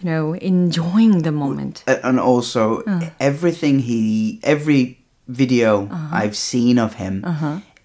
you 0.00 0.10
know, 0.10 0.34
enjoying 0.40 1.22
the 1.22 1.32
moment. 1.32 1.82
A- 1.86 2.00
and 2.06 2.18
also 2.20 2.82
everything 3.20 3.80
he 3.80 4.40
every 4.42 4.98
video 5.28 5.88
I've 6.12 6.36
seen 6.36 6.78
of 6.78 6.94
him 7.02 7.24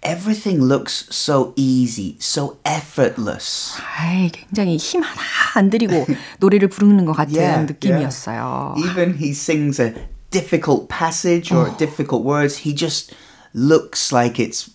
everything 0.04 0.62
looks 0.62 1.06
so 1.12 1.54
easy 1.56 2.16
so 2.20 2.58
effortless 2.66 3.74
아이, 3.98 4.30
굉장히 4.32 4.78
힘 4.78 5.02
하나 5.04 5.22
안 5.56 5.70
들이고 5.70 6.06
노래를 6.40 6.70
부르는 6.70 7.06
것 7.06 7.14
같은 7.14 7.34
Yeah, 7.36 7.66
느낌이었어요. 7.66 8.76
even 8.78 9.18
he 9.18 9.30
sings 9.32 9.80
a 9.80 9.94
difficult 10.32 10.88
passage 10.90 11.52
or 11.52 11.70
difficult 11.78 12.24
words 12.24 12.58
he 12.66 12.74
just 12.74 13.14
looks 13.56 14.14
like 14.14 14.40
it's 14.40 14.70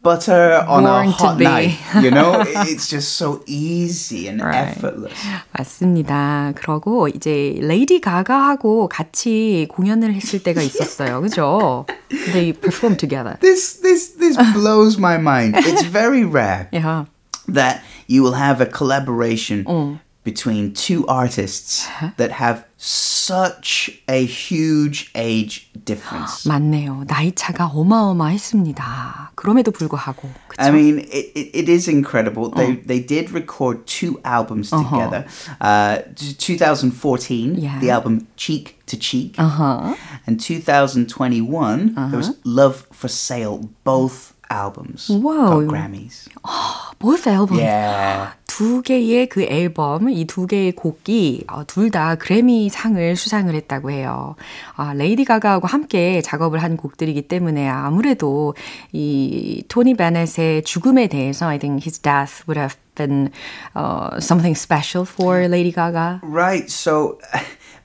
butter 0.00 0.64
on 0.68 0.84
Born 0.84 1.08
a 1.08 1.10
to 1.10 1.10
hot 1.10 1.38
be. 1.38 1.44
knife 1.44 1.74
you 2.02 2.10
know 2.12 2.38
it's 2.46 2.88
just 2.88 3.14
so 3.18 3.42
easy 3.46 4.28
and 4.28 4.40
Right. 4.40 4.68
effortless 4.78 5.12
맞습니다. 5.52 6.52
그러고 6.54 7.08
이제 7.08 7.56
레이디 7.60 8.00
가가하고 8.00 8.88
같이 8.88 9.66
공연을 9.70 10.14
했을 10.14 10.42
때가 10.42 10.62
있었어요. 10.62 11.20
그죠? 11.20 11.86
They 12.32 12.52
performed 12.52 12.98
together. 13.00 13.38
this 13.40 13.80
this 13.82 14.14
this 14.18 14.36
blows 14.54 14.98
my 14.98 15.16
mind 15.18 15.56
it's 15.56 15.82
very 15.82 16.22
rare 16.24 16.68
Yeah. 16.72 17.06
that 17.52 17.82
you 18.06 18.22
will 18.22 18.34
have 18.38 18.60
a 18.60 18.66
collaboration 18.70 19.98
between 20.22 20.72
two 20.74 21.04
artists 21.08 21.88
that 22.18 22.30
have 22.38 22.64
such 22.80 23.90
a 24.08 24.24
huge 24.24 25.10
age 25.16 25.70
difference. 25.84 26.46
맞네요. 26.48 27.04
나이 27.06 27.32
차가 27.34 27.66
어마어마했습니다. 27.66 29.32
그럼에도 29.34 29.70
불구하고. 29.70 30.28
그쵸? 30.48 30.62
I 30.62 30.70
mean, 30.70 30.98
it, 31.00 31.32
it, 31.34 31.50
it 31.58 31.68
is 31.72 31.88
incredible. 31.88 32.50
They 32.50 32.76
they 32.86 33.00
did 33.04 33.32
record 33.32 33.86
two 33.86 34.20
albums 34.24 34.70
together. 34.70 35.24
Uh, 35.60 35.98
2014, 36.16 37.56
Yeah. 37.58 37.78
the 37.80 37.90
album 37.90 38.26
Cheek 38.36 38.76
to 38.86 38.96
Cheek, 38.96 39.34
Uh-huh. 39.38 39.94
and 40.26 40.38
2021 40.40 41.94
there 42.10 42.16
was 42.18 42.36
Love 42.44 42.86
for 42.92 43.08
Sale. 43.08 43.68
Both 43.84 44.34
albums 44.48 45.08
Wow. 45.10 45.60
got 45.60 45.68
Grammys. 45.72 46.28
both 46.98 47.26
album. 47.26 47.58
Yeah. 47.58 48.32
두두 48.61 48.83
개의 48.83 49.27
그 49.27 49.41
앨범, 49.43 50.07
이 50.09 50.25
두 50.25 50.45
개의 50.45 50.73
곡이 50.73 51.45
어, 51.49 51.65
둘 51.65 51.89
다 51.89 52.13
그래미 52.15 52.69
상을 52.69 53.15
수상을 53.15 53.53
했다고 53.53 53.89
해요. 53.89 54.35
아, 54.75 54.93
레이디 54.93 55.25
가가하고 55.25 55.67
함께 55.67 56.21
작업을 56.21 56.61
한 56.61 56.77
곡들이기 56.77 57.23
때문에 57.23 57.67
아무래도 57.67 58.53
이 58.93 59.63
토니 59.67 59.95
베넷의 59.95 60.63
죽음에 60.63 61.07
대해서 61.07 61.47
I 61.47 61.57
think 61.57 61.83
his 61.83 61.99
death 61.99 62.43
would 62.47 62.59
have 62.59 62.75
been 62.95 63.31
uh, 63.75 64.19
something 64.19 64.55
special 64.55 65.05
for 65.05 65.47
Lady 65.47 65.71
Gaga. 65.71 66.21
Right. 66.23 66.69
So 66.69 67.17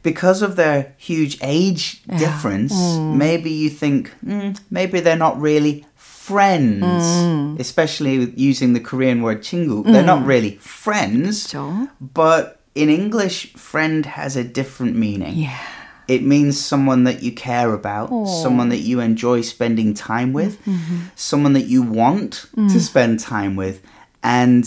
because 0.03 0.43
of 0.43 0.57
their 0.57 0.93
huge 0.99 1.39
age 1.43 2.03
yeah. 2.07 2.19
difference, 2.19 2.75
mm. 2.75 3.17
maybe 3.17 3.51
you 3.51 3.71
think 3.71 4.13
mm, 4.25 4.55
maybe 4.71 5.01
they're 5.01 5.17
not 5.17 5.41
really 5.41 5.87
friends, 6.26 6.84
mm. 6.84 7.60
especially 7.60 8.34
using 8.36 8.74
the 8.74 8.80
Korean 8.80 9.22
word 9.22 9.44
친구. 9.44 9.84
They're 9.84 10.04
not 10.04 10.26
really 10.26 10.58
friends, 10.58 11.48
그렇죠. 11.48 11.90
but 12.00 12.60
in 12.74 12.90
English, 12.90 13.54
friend 13.54 14.06
has 14.06 14.36
a 14.36 14.44
different 14.44 14.96
meaning. 14.96 15.36
Yeah. 15.36 15.58
It 16.08 16.24
means 16.24 16.60
someone 16.60 17.04
that 17.06 17.22
you 17.22 17.32
care 17.32 17.74
about, 17.74 18.10
Aww. 18.10 18.28
someone 18.28 18.70
that 18.70 18.80
you 18.80 19.00
enjoy 19.00 19.42
spending 19.42 19.94
time 19.94 20.34
with, 20.34 20.60
mm-hmm. 20.66 21.14
someone 21.16 21.54
that 21.54 21.68
you 21.68 21.82
want 21.84 22.48
mm. 22.58 22.72
to 22.72 22.80
spend 22.80 23.20
time 23.20 23.56
with. 23.56 23.82
And 24.24 24.66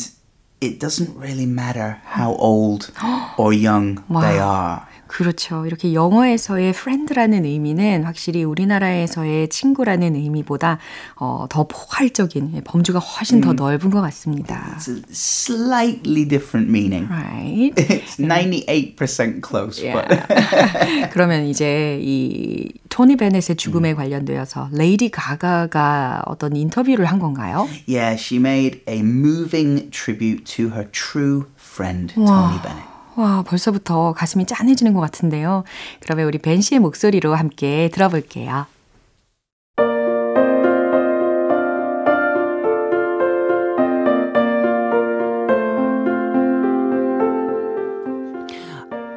it 0.61 0.79
doesn't 0.79 1.15
really 1.17 1.47
matter 1.47 2.01
how 2.05 2.35
old 2.37 2.91
or 3.37 3.53
young 3.53 4.05
wow. 4.09 4.21
they 4.21 4.39
are. 4.39 4.88
그렇죠. 5.10 5.66
이렇게 5.66 5.94
영어에서의 5.94 6.70
friend라는 6.70 7.44
의미는 7.44 8.04
확실히 8.04 8.44
우리나라에서의 8.44 9.50
친구라는 9.50 10.16
의미보다 10.16 10.78
어, 11.16 11.48
더 11.50 11.68
포괄적인 11.68 12.62
범주가 12.64 13.00
훨씬 13.00 13.42
더 13.42 13.54
넓은 13.54 13.90
것 13.90 14.02
같습니다. 14.02 14.78
It's 14.78 14.88
a 14.88 15.02
slightly 15.12 16.28
different 16.28 16.70
meaning. 16.70 17.10
Right. 17.12 17.74
It's 17.76 18.18
98% 18.18 19.42
close. 19.42 19.84
Yeah. 19.84 20.08
But. 20.08 21.10
그러면 21.12 21.46
이제 21.46 22.00
이 22.02 22.72
토니 22.90 23.16
베넷의 23.16 23.56
죽음에 23.56 23.96
관련되어서 23.96 24.70
레이디 24.72 25.10
가가가 25.10 26.22
어떤 26.28 26.56
인터뷰를 26.56 27.06
한 27.06 27.18
건가요? 27.18 27.68
Yeah, 27.88 28.16
she 28.16 28.40
made 28.40 28.82
a 28.88 29.00
moving 29.00 29.90
tribute 29.90 30.46
to 30.56 30.70
her 30.70 30.88
true 30.92 31.48
friend, 31.58 32.14
Tony 32.14 32.62
Bennett. 32.62 32.89
와, 33.20 33.44
벌써부터 33.46 34.14
가슴이 34.14 34.46
짠해지는 34.46 34.94
것 34.94 35.02
같은데요. 35.02 35.66
그러면 36.00 36.28
우리 36.28 36.38
벤 36.38 36.62
씨의 36.62 36.80
목소리로 36.80 37.36
함께 37.36 37.90
들어볼게요. 37.92 38.66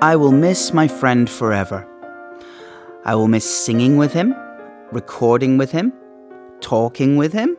I 0.00 0.16
will 0.16 0.36
miss 0.36 0.72
my 0.72 0.86
friend 0.86 1.30
forever. 1.30 1.86
I 3.04 3.14
will 3.14 3.28
miss 3.28 3.46
singing 3.46 3.96
with 3.96 4.18
him, 4.18 4.34
recording 4.90 5.60
with 5.60 5.70
him, 5.70 5.92
talking 6.60 7.16
with 7.16 7.38
him, 7.38 7.56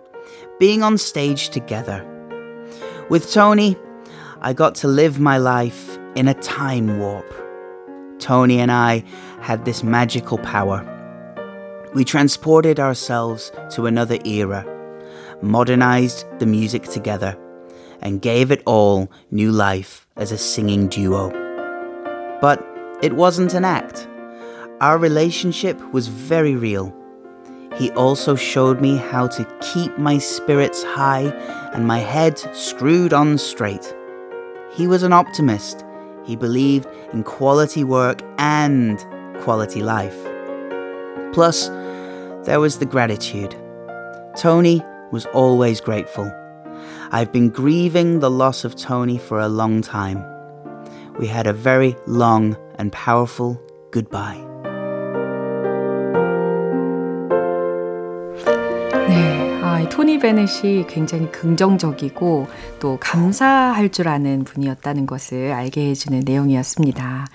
being 0.59 0.83
on 0.83 0.95
stage 0.95 1.51
together. 1.51 2.03
With 3.09 3.31
Tony, 3.31 3.77
I 4.41 4.51
got 4.51 4.75
to 4.81 4.89
live 4.89 5.21
my 5.21 5.37
life 5.37 5.92
in 6.15 6.27
a 6.27 6.33
time 6.35 6.99
warp. 6.99 7.25
Tony 8.19 8.59
and 8.59 8.71
I 8.71 9.03
had 9.41 9.65
this 9.65 9.83
magical 9.83 10.37
power. 10.37 10.89
We 11.93 12.03
transported 12.03 12.79
ourselves 12.79 13.51
to 13.71 13.85
another 13.85 14.17
era, 14.25 14.65
modernized 15.41 16.25
the 16.39 16.45
music 16.45 16.83
together, 16.83 17.37
and 18.01 18.21
gave 18.21 18.51
it 18.51 18.63
all 18.65 19.11
new 19.31 19.51
life 19.51 20.07
as 20.15 20.31
a 20.31 20.37
singing 20.37 20.87
duo. 20.87 21.29
But 22.41 22.65
it 23.01 23.13
wasn't 23.13 23.53
an 23.53 23.65
act. 23.65 24.07
Our 24.81 24.97
relationship 24.97 25.79
was 25.93 26.07
very 26.07 26.55
real. 26.55 26.93
He 27.77 27.91
also 27.91 28.35
showed 28.35 28.81
me 28.81 28.97
how 28.97 29.27
to 29.27 29.59
keep 29.61 29.97
my 29.97 30.17
spirits 30.17 30.83
high 30.83 31.25
and 31.73 31.87
my 31.87 31.99
head 31.99 32.37
screwed 32.55 33.13
on 33.13 33.37
straight. 33.37 33.95
He 34.73 34.87
was 34.87 35.03
an 35.03 35.13
optimist 35.13 35.83
he 36.25 36.35
believed 36.35 36.87
in 37.11 37.23
quality 37.23 37.83
work 37.83 38.21
and 38.37 38.99
quality 39.41 39.81
life. 39.81 40.17
Plus, 41.33 41.67
there 42.45 42.59
was 42.59 42.79
the 42.79 42.85
gratitude. 42.85 43.55
Tony 44.37 44.81
was 45.11 45.25
always 45.27 45.81
grateful. 45.81 46.31
I've 47.11 47.31
been 47.31 47.49
grieving 47.49 48.19
the 48.19 48.31
loss 48.31 48.63
of 48.63 48.75
Tony 48.75 49.17
for 49.17 49.39
a 49.39 49.47
long 49.47 49.81
time. 49.81 50.23
We 51.19 51.27
had 51.27 51.47
a 51.47 51.53
very 51.53 51.95
long 52.07 52.57
and 52.75 52.91
powerful 52.91 53.61
goodbye. 53.91 54.52
토니 59.93 60.17
베넷이 60.17 60.87
굉장히 60.87 61.31
긍정적이고 61.31 62.47
또 62.79 62.97
감사할 62.99 63.89
줄 63.89 64.07
아는 64.07 64.43
분이었다는 64.43 65.05
것을 65.05 65.51
알게 65.51 65.89
해주는 65.89 66.19
내용이었습니다. 66.25 67.27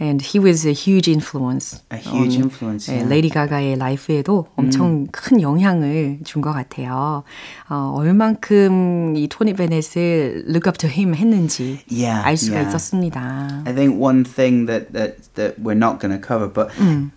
And 0.00 0.24
he 0.24 0.42
was 0.42 0.66
a 0.66 0.72
huge 0.72 1.10
influence. 1.10 1.78
A 1.92 1.98
huge 1.98 2.38
influence. 2.38 2.90
네, 2.90 3.06
레이디 3.06 3.28
가가의 3.28 3.76
라이프에도 3.76 4.46
엄청 4.56 4.86
음. 4.86 5.06
큰 5.12 5.42
영향을 5.42 6.20
준 6.24 6.40
것 6.40 6.52
같아요. 6.54 7.22
어, 7.68 7.92
얼만큼 7.96 9.14
이 9.16 9.28
토니 9.28 9.52
베넷을 9.52 10.44
look 10.48 10.66
up 10.66 10.78
to 10.78 10.88
him 10.88 11.14
했는지 11.14 11.80
yeah, 11.90 12.24
알 12.24 12.36
수가 12.38 12.56
yeah. 12.56 12.68
있었습니다. 12.70 13.62
I 13.66 13.74
think 13.74 14.00
one 14.00 14.24
thing 14.24 14.66
that 14.66 14.92
that 14.94 15.16
that 15.34 15.56
we're 15.62 15.76
not 15.76 15.98
going 16.00 16.18
to 16.18 16.20
cover, 16.20 16.48
but 16.48 16.70
음. 16.80 17.10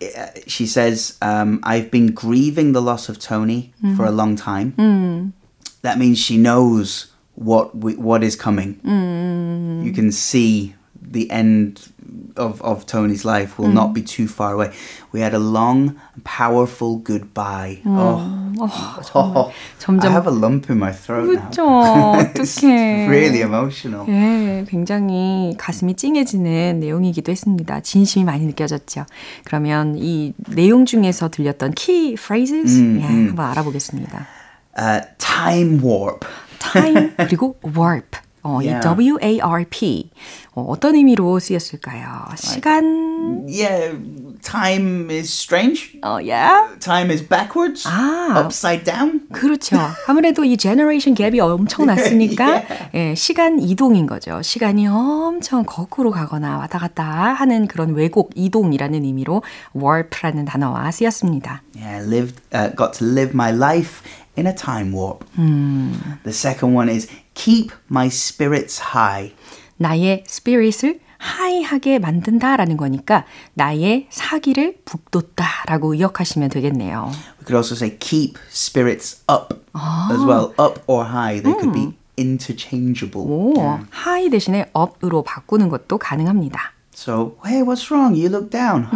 she 0.46 0.66
says, 0.66 1.16
um, 1.22 1.60
"I've 1.62 1.90
been 1.90 2.12
grieving 2.14 2.72
the 2.72 2.82
loss 2.84 3.08
of 3.08 3.18
Tony 3.18 3.72
음. 3.82 3.96
for 3.96 4.04
a 4.04 4.12
long 4.12 4.36
time." 4.36 4.74
음. 4.78 4.89
That 5.82 5.98
means 5.98 6.18
she 6.18 6.36
knows 6.36 7.06
what 7.34 7.74
we, 7.76 7.94
what 7.96 8.22
is 8.22 8.36
coming. 8.36 8.80
음. 8.84 9.82
You 9.84 9.92
can 9.92 10.12
see 10.12 10.74
the 11.00 11.30
end 11.30 11.90
of, 12.36 12.60
of 12.62 12.86
Tony's 12.86 13.24
life 13.24 13.58
will 13.58 13.68
mm. 13.68 13.74
not 13.74 13.92
be 13.94 14.02
too 14.02 14.26
far 14.28 14.52
away. 14.52 14.72
We 15.12 15.20
had 15.20 15.34
a 15.34 15.38
long, 15.38 15.96
powerful 16.24 16.96
goodbye. 16.96 17.80
음. 17.84 18.54
Oh, 18.60 18.66
oh, 18.68 19.02
정말, 19.02 19.52
점점 19.78 20.10
I 20.10 20.12
have 20.12 20.26
a 20.26 20.30
lump 20.30 20.68
in 20.70 20.78
my 20.78 20.92
throat 20.92 21.26
그렇죠. 21.26 21.62
now. 21.64 22.20
어떡해. 22.20 23.08
really 23.08 23.40
emotional. 23.40 24.06
예, 24.08 24.66
굉장히 24.68 25.54
가슴이 25.56 25.94
찡해지는 25.94 26.80
내용이기도 26.80 27.32
했습니다. 27.32 27.80
진심이 27.80 28.24
많이 28.24 28.44
느껴졌죠. 28.44 29.06
그러면 29.44 29.96
이 29.96 30.34
내용 30.36 30.84
중에서 30.84 31.30
들렸던 31.30 31.72
key 31.74 32.14
phrases 32.14 32.78
음, 32.78 33.00
예, 33.00 33.06
음. 33.06 33.28
한번 33.28 33.46
알아보겠습니다. 33.50 34.39
Uh, 34.76 35.00
time 35.18 35.80
warp. 35.82 36.24
time 36.58 37.14
그리고 37.16 37.56
warp. 37.76 38.16
어, 38.42 38.60
yeah. 38.62 38.78
이 38.78 38.80
W-A-R-P 38.80 40.10
어, 40.54 40.64
어떤 40.68 40.96
의미로 40.96 41.38
쓰였을까요? 41.38 42.24
시간? 42.36 43.44
Yeah, 43.46 43.98
time 44.42 45.10
is 45.10 45.28
strange. 45.30 46.00
어, 46.02 46.16
yeah. 46.16 46.78
Time 46.80 47.10
is 47.10 47.22
backwards. 47.22 47.86
아, 47.86 48.40
upside 48.42 48.84
down. 48.84 49.28
그렇죠. 49.32 49.76
아무래도 50.08 50.42
이 50.44 50.56
generation 50.56 51.14
갭이 51.14 51.38
엄청 51.38 51.86
났으니까 51.86 52.44
yeah. 52.46 52.90
예, 52.94 53.14
시간 53.14 53.60
이동인 53.60 54.06
거죠. 54.06 54.40
시간이 54.40 54.86
엄청 54.86 55.64
거꾸로 55.64 56.10
가거나 56.10 56.56
왔다 56.56 56.78
갔다 56.78 57.04
하는 57.04 57.68
그런 57.68 57.94
왜곡 57.94 58.30
이동이라는 58.34 59.04
의미로 59.04 59.42
warp라는 59.76 60.46
단어와 60.46 60.90
쓰였습니다. 60.90 61.62
Yeah, 61.76 62.04
lived, 62.06 62.40
uh, 62.54 62.74
got 62.74 62.94
to 62.98 63.06
live 63.06 63.34
my 63.34 63.52
life 63.52 64.02
in 64.36 64.46
a 64.46 64.54
time 64.54 64.92
warp. 64.92 65.24
음. 65.38 66.18
The 66.24 66.32
second 66.32 66.74
one 66.74 66.88
is 66.88 67.08
keep 67.34 67.72
my 67.90 68.06
spirits 68.06 68.80
high. 68.94 69.32
나의 69.76 70.24
spirit을 70.26 71.00
하이하게 71.18 71.98
만든다라는 71.98 72.76
거니까 72.76 73.26
나의 73.54 74.06
사기를 74.10 74.78
북돋다라고 74.84 75.94
의역하시면 75.94 76.48
되겠네요. 76.48 77.10
We 77.40 77.44
could 77.46 77.56
also 77.56 77.74
say 77.74 77.98
keep 77.98 78.38
spirits 78.50 79.22
up 79.30 79.54
아. 79.74 80.08
as 80.10 80.24
well. 80.24 80.54
Up 80.58 80.80
or 80.86 81.04
high. 81.04 81.42
They 81.42 81.52
음. 81.52 81.60
could 81.60 81.72
be 81.72 81.96
interchangeable. 82.18 83.24
오, 83.26 83.54
yeah. 83.56 83.84
high 83.92 84.30
대신에 84.30 84.70
up으로 84.74 85.22
바꾸는 85.22 85.68
것도 85.68 85.98
가능합니다. 85.98 86.72
So, 86.94 87.36
hey, 87.44 87.62
what's 87.62 87.90
wrong? 87.90 88.14
You 88.14 88.28
look 88.28 88.50
down. 88.50 88.88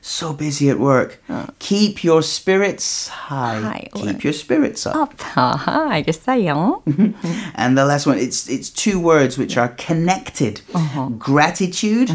so 0.00 0.32
busy 0.32 0.68
at 0.68 0.78
work. 0.78 1.22
Keep 1.60 2.02
your 2.02 2.22
spirits 2.22 3.08
high. 3.08 3.60
High 3.60 3.88
or- 3.94 4.02
Keep 4.02 4.24
your 4.24 4.32
spirits 4.32 4.84
up. 4.86 4.96
up. 4.96 5.14
아하, 5.36 5.88
알겠어요. 5.92 6.82
And 7.54 7.76
the 7.78 7.84
last 7.84 8.06
one, 8.06 8.18
it's 8.18 8.48
it's 8.48 8.68
two 8.68 8.98
words 8.98 9.38
which 9.38 9.56
are 9.56 9.68
connected: 9.78 10.62
gratitude 11.18 12.10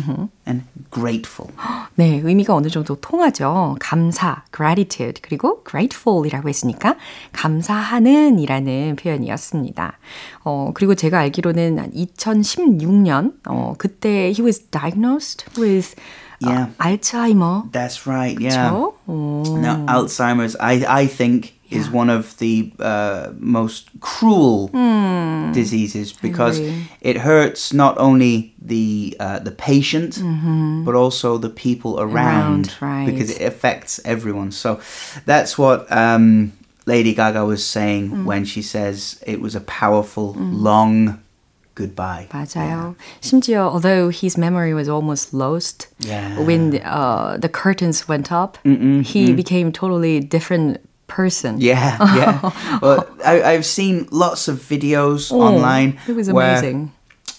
And 0.47 0.65
grateful. 0.91 1.53
네, 1.95 2.21
의미가 2.23 2.55
어느 2.55 2.69
정도 2.69 2.97
통하죠. 2.97 3.77
감사, 3.81 4.43
gratitude, 4.55 5.23
그리고 5.23 5.63
grateful이라고 5.65 6.49
했으니까 6.49 6.97
감사하는 7.33 8.39
이라는 8.39 8.97
표현이었습니다. 8.97 9.99
어, 10.45 10.71
그리고 10.75 10.95
제가 10.95 11.19
알기로는 11.21 11.93
2016년, 11.95 13.35
어, 13.47 13.75
그때 13.79 14.31
he 14.31 14.43
was 14.43 14.61
diagnosed 14.71 15.47
with 15.61 15.95
Yeah. 16.45 16.73
어, 16.73 16.75
알츠하이머. 16.79 17.71
That's 17.71 18.05
right. 18.05 18.37
Yeah. 18.37 18.71
그렇죠? 18.71 18.95
오. 19.07 19.43
Now, 19.59 19.87
Alzheimer's, 19.87 20.57
I 20.59 20.85
I 20.85 21.07
think. 21.07 21.55
Is 21.72 21.90
one 21.92 22.10
of 22.10 22.38
the 22.38 22.72
uh, 22.80 23.34
most 23.40 23.90
cruel 24.00 24.70
diseases 25.54 26.14
because 26.14 26.60
agree. 26.60 26.88
it 27.02 27.18
hurts 27.18 27.74
not 27.74 27.98
only 27.98 28.54
the 28.62 29.16
uh, 29.20 29.40
the 29.40 29.52
patient 29.52 30.18
but 30.86 30.96
also 30.96 31.38
the 31.38 31.50
people 31.50 32.00
around, 32.00 32.72
Around, 32.72 32.82
right. 32.82 33.06
because 33.06 33.30
it 33.32 33.42
affects 33.42 34.00
everyone. 34.06 34.52
So 34.52 34.80
that's 35.26 35.58
what 35.58 35.92
um, 35.92 36.54
Lady 36.86 37.14
Gaga 37.14 37.44
was 37.46 37.66
saying 37.66 38.24
when 38.26 38.46
she 38.46 38.62
says 38.62 39.22
it 39.28 39.42
was 39.42 39.54
a 39.56 39.62
powerful, 39.62 40.34
long 40.40 41.20
goodbye. 41.76 42.28
맞아요. 42.32 42.96
심지어 43.22 43.68
although 43.70 44.10
his 44.10 44.38
memory 44.38 44.74
was 44.74 44.88
almost 44.90 45.34
lost 45.34 45.88
Yeah. 46.00 46.40
when 46.40 46.80
uh, 46.84 47.38
the 47.38 47.50
curtains 47.50 48.08
went 48.08 48.32
up, 48.32 48.58
he 48.64 49.34
became 49.34 49.72
totally 49.72 50.20
different 50.22 50.80
person. 51.13 51.61
Yeah, 51.61 51.97
yeah. 52.17 52.79
well, 52.83 53.07
I, 53.25 53.53
have 53.53 53.67
seen 53.67 54.09
lots 54.11 54.49
of 54.49 54.57
videos 54.59 55.31
oh, 55.33 55.41
online. 55.41 55.99
It 56.09 56.17
was 56.17 56.29
amazing. 56.29 56.93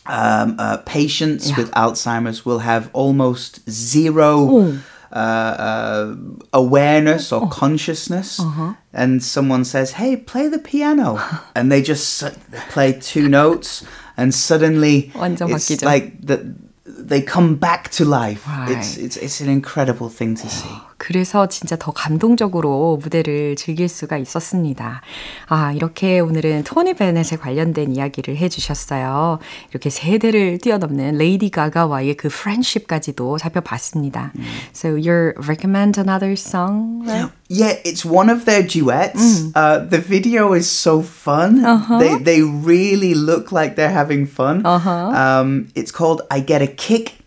Um, 0.06 0.56
uh, 0.60 0.78
patients 0.86 1.50
yeah. 1.50 1.58
with 1.58 1.72
Alzheimer's 1.72 2.46
will 2.46 2.60
have 2.60 2.90
almost 2.94 3.68
zero 3.70 4.36
oh. 4.38 4.84
uh, 5.12 5.16
uh, 5.16 6.16
awareness 6.52 7.32
or 7.32 7.44
oh. 7.44 7.48
consciousness. 7.48 8.40
Uh-huh. 8.40 8.74
And 8.92 9.24
someone 9.24 9.66
says, 9.66 9.94
hey, 9.94 10.18
play 10.18 10.48
the 10.50 10.60
piano. 10.60 11.20
and 11.56 11.72
they 11.72 11.82
just 11.82 12.10
su- 12.10 12.38
play 12.70 12.94
two 12.94 13.28
notes, 13.28 13.86
and 14.18 14.34
suddenly 14.34 15.12
it's 15.16 15.84
like 15.84 16.22
that 16.28 16.42
they 16.86 17.22
come 17.22 17.56
back 17.56 17.90
to 17.92 18.06
life. 18.06 18.46
Right. 18.48 18.78
It's, 18.78 18.98
it's, 18.98 19.18
it's 19.18 19.42
an 19.42 19.50
incredible 19.50 20.10
thing 20.10 20.36
to 20.36 20.50
see. 20.50 20.76
그래서 20.97 21.47
진짜 21.47 21.75
더 21.75 21.91
감동적으로 21.91 22.97
무대를 23.01 23.56
즐길 23.56 23.88
수가 23.89 24.17
있었습니다. 24.17 25.01
아, 25.47 25.71
이렇게 25.73 26.19
오늘은 26.19 26.63
토니 26.63 26.93
베넷에 26.93 27.38
관련된 27.38 27.95
이야기를 27.95 28.38
해주셨어요. 28.38 29.39
이렇게 29.71 29.89
세대를 29.89 30.60
뛰어넘는 30.60 31.17
레이디 31.17 31.49
가가와의 31.49 32.15
그 32.15 32.29
프렌십까지도 32.29 33.38
살펴봤습니다. 33.38 34.32
So 34.73 34.91
you 34.91 35.34
recommend 35.45 35.99
another 35.99 36.34
song? 36.34 37.03
right? 37.06 37.32
Yeah, 37.49 37.75
it's 37.86 38.06
one 38.06 38.29
of 38.29 38.45
their 38.45 38.65
duets. 38.65 39.51
Uh, 39.56 39.79
the 39.88 39.99
video 39.99 40.53
is 40.53 40.67
so 40.69 41.01
fun. 41.01 41.62
They 41.99 42.17
they 42.23 42.41
really 42.41 43.13
look 43.13 43.51
like 43.51 43.75
they're 43.75 43.93
having 43.93 44.25
fun. 44.25 44.65
Um, 44.65 45.67
it's 45.75 45.91
called 45.91 46.21
"I 46.32 46.39
Get 46.39 46.62
a 46.63 46.67
Kick 46.67 47.23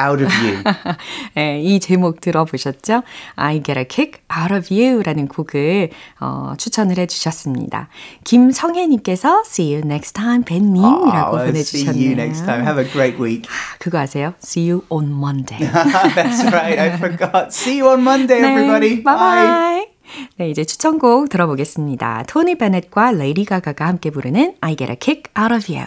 Out 0.00 0.24
of 0.24 0.32
You." 0.44 0.62
네, 1.34 1.60
이 1.62 1.80
제목 1.80 2.20
들어보셨죠? 2.20 3.02
I 3.36 3.62
get 3.62 3.78
a 3.78 3.84
kick 3.88 4.20
out 4.30 4.52
of 4.54 4.72
you라는 4.72 5.28
곡을 5.28 5.90
어, 6.20 6.54
추천을 6.58 6.98
해주셨습니다. 6.98 7.88
김성혜님께서 8.24 9.42
See 9.46 9.74
you 9.74 9.82
next 9.84 10.12
time, 10.12 10.44
벤님이라고 10.44 11.36
Oh, 11.36 11.42
I'll 11.42 11.56
see 11.60 11.86
you 11.86 12.14
next 12.14 12.44
time. 12.44 12.64
보내주셨네요. 12.64 12.64
Have 12.64 12.84
a 12.84 12.90
great 12.90 13.22
week. 13.22 13.48
그거 13.78 13.98
아세요? 13.98 14.34
See 14.42 14.70
you 14.70 14.84
on 14.88 15.10
Monday. 15.10 15.58
That's 15.58 16.44
right. 16.52 16.78
I 16.78 16.96
forgot. 16.96 17.48
See 17.50 17.80
you 17.80 17.88
on 17.90 18.00
Monday, 18.00 18.38
everybody. 18.40 18.96
네, 18.96 19.02
bye. 19.02 19.86
네, 20.38 20.50
이제 20.50 20.64
추천곡 20.64 21.28
들어보겠습니다. 21.30 22.24
토니 22.28 22.56
베넷과 22.58 23.10
레이디 23.12 23.44
가가가 23.44 23.86
함께 23.88 24.10
부르는 24.10 24.54
I 24.60 24.76
Get 24.76 24.92
a 24.92 24.96
Kick 24.96 25.24
Out 25.36 25.52
of 25.52 25.72
You. 25.72 25.86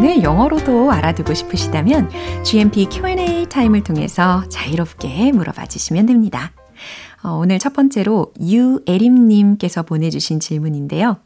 문장을 0.00 0.22
영어로도 0.22 0.90
알아두고 0.92 1.34
싶으시다면 1.34 2.10
GMP 2.42 2.88
Q&A 2.90 3.46
time을 3.46 3.84
통해서 3.84 4.42
자유롭게 4.48 5.30
물어봐 5.32 5.66
주시면 5.66 6.06
됩니다. 6.06 6.52
어, 7.22 7.32
오늘 7.32 7.58
첫 7.58 7.74
번째로 7.74 8.32
유에림님께서 8.40 9.82
보내주신 9.82 10.40
질문인데요. 10.40 11.18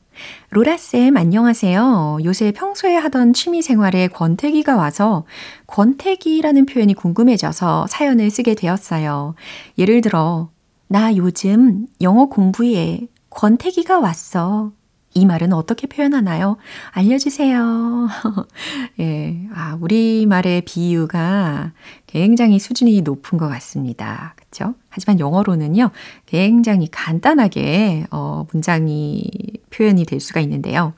로라쌤, 0.50 1.16
안녕하세요. 1.16 2.18
요새 2.24 2.50
평소에 2.50 2.96
하던 2.96 3.32
취미 3.32 3.62
생활에 3.62 4.08
권태기가 4.08 4.74
와서 4.74 5.24
권태기라는 5.68 6.66
표현이 6.66 6.94
궁금해져서 6.94 7.86
사연을 7.88 8.28
쓰게 8.28 8.56
되었어요. 8.56 9.36
예를 9.78 10.00
들어, 10.00 10.50
나 10.88 11.14
요즘 11.16 11.86
영어 12.00 12.26
공부에 12.26 13.06
권태기가 13.30 14.00
왔어. 14.00 14.72
이 15.14 15.26
말은 15.26 15.52
어떻게 15.52 15.86
표현하나요? 15.86 16.56
알려주세요. 16.90 18.08
예, 18.98 19.48
아, 19.54 19.78
우리말의 19.80 20.62
비유가 20.62 21.72
굉장히 22.06 22.58
수준이 22.58 23.00
높은 23.02 23.38
것 23.38 23.48
같습니다. 23.48 24.34
그쵸? 24.36 24.74
하지만 24.88 25.20
영어로는요, 25.20 25.90
굉장히 26.26 26.88
간단하게, 26.90 28.06
어, 28.10 28.46
문장이 28.52 29.30
표현이 29.70 30.04
될 30.04 30.18
수가 30.18 30.40
있는데요. 30.40 30.94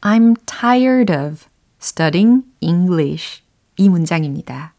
I'm 0.00 0.36
tired 0.46 1.12
of 1.12 1.44
studying 1.80 2.44
English. 2.60 3.42
이 3.76 3.88
문장입니다. 3.88 4.74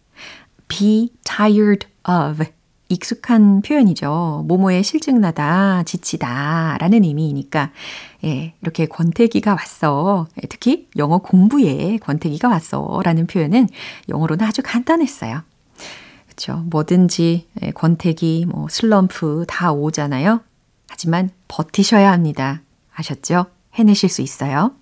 be 0.70 1.10
tired 1.24 1.88
of. 2.08 2.46
익숙한 2.90 3.62
표현이죠. 3.62 4.44
모모에 4.48 4.82
실증나다, 4.82 5.84
지치다 5.84 6.78
라는 6.80 7.04
의미이니까, 7.04 7.72
예, 8.26 8.54
이렇게 8.62 8.88
권태기가 8.88 9.52
왔어. 9.52 10.28
예, 10.42 10.48
특히 10.48 10.88
영어 10.98 11.20
공부에 11.20 11.98
권태기가 12.02 12.50
왔어 12.50 13.02
라는 13.04 13.28
표현은 13.28 13.70
영어로는 14.10 14.46
아주 14.46 14.62
간단했어요. 14.64 15.44
그렇죠. 16.26 16.64
뭐든지 16.70 17.48
예, 17.62 17.72
권태기, 17.72 18.48
뭐 18.50 18.68
슬럼프 18.70 19.46
다 19.48 19.72
오잖아요. 19.72 20.42
하지만 20.90 21.30
버티셔야 21.48 22.12
합니다. 22.12 22.62
아셨죠? 22.94 23.46
해내실 23.76 24.10
수 24.10 24.22
있어요. 24.22 24.74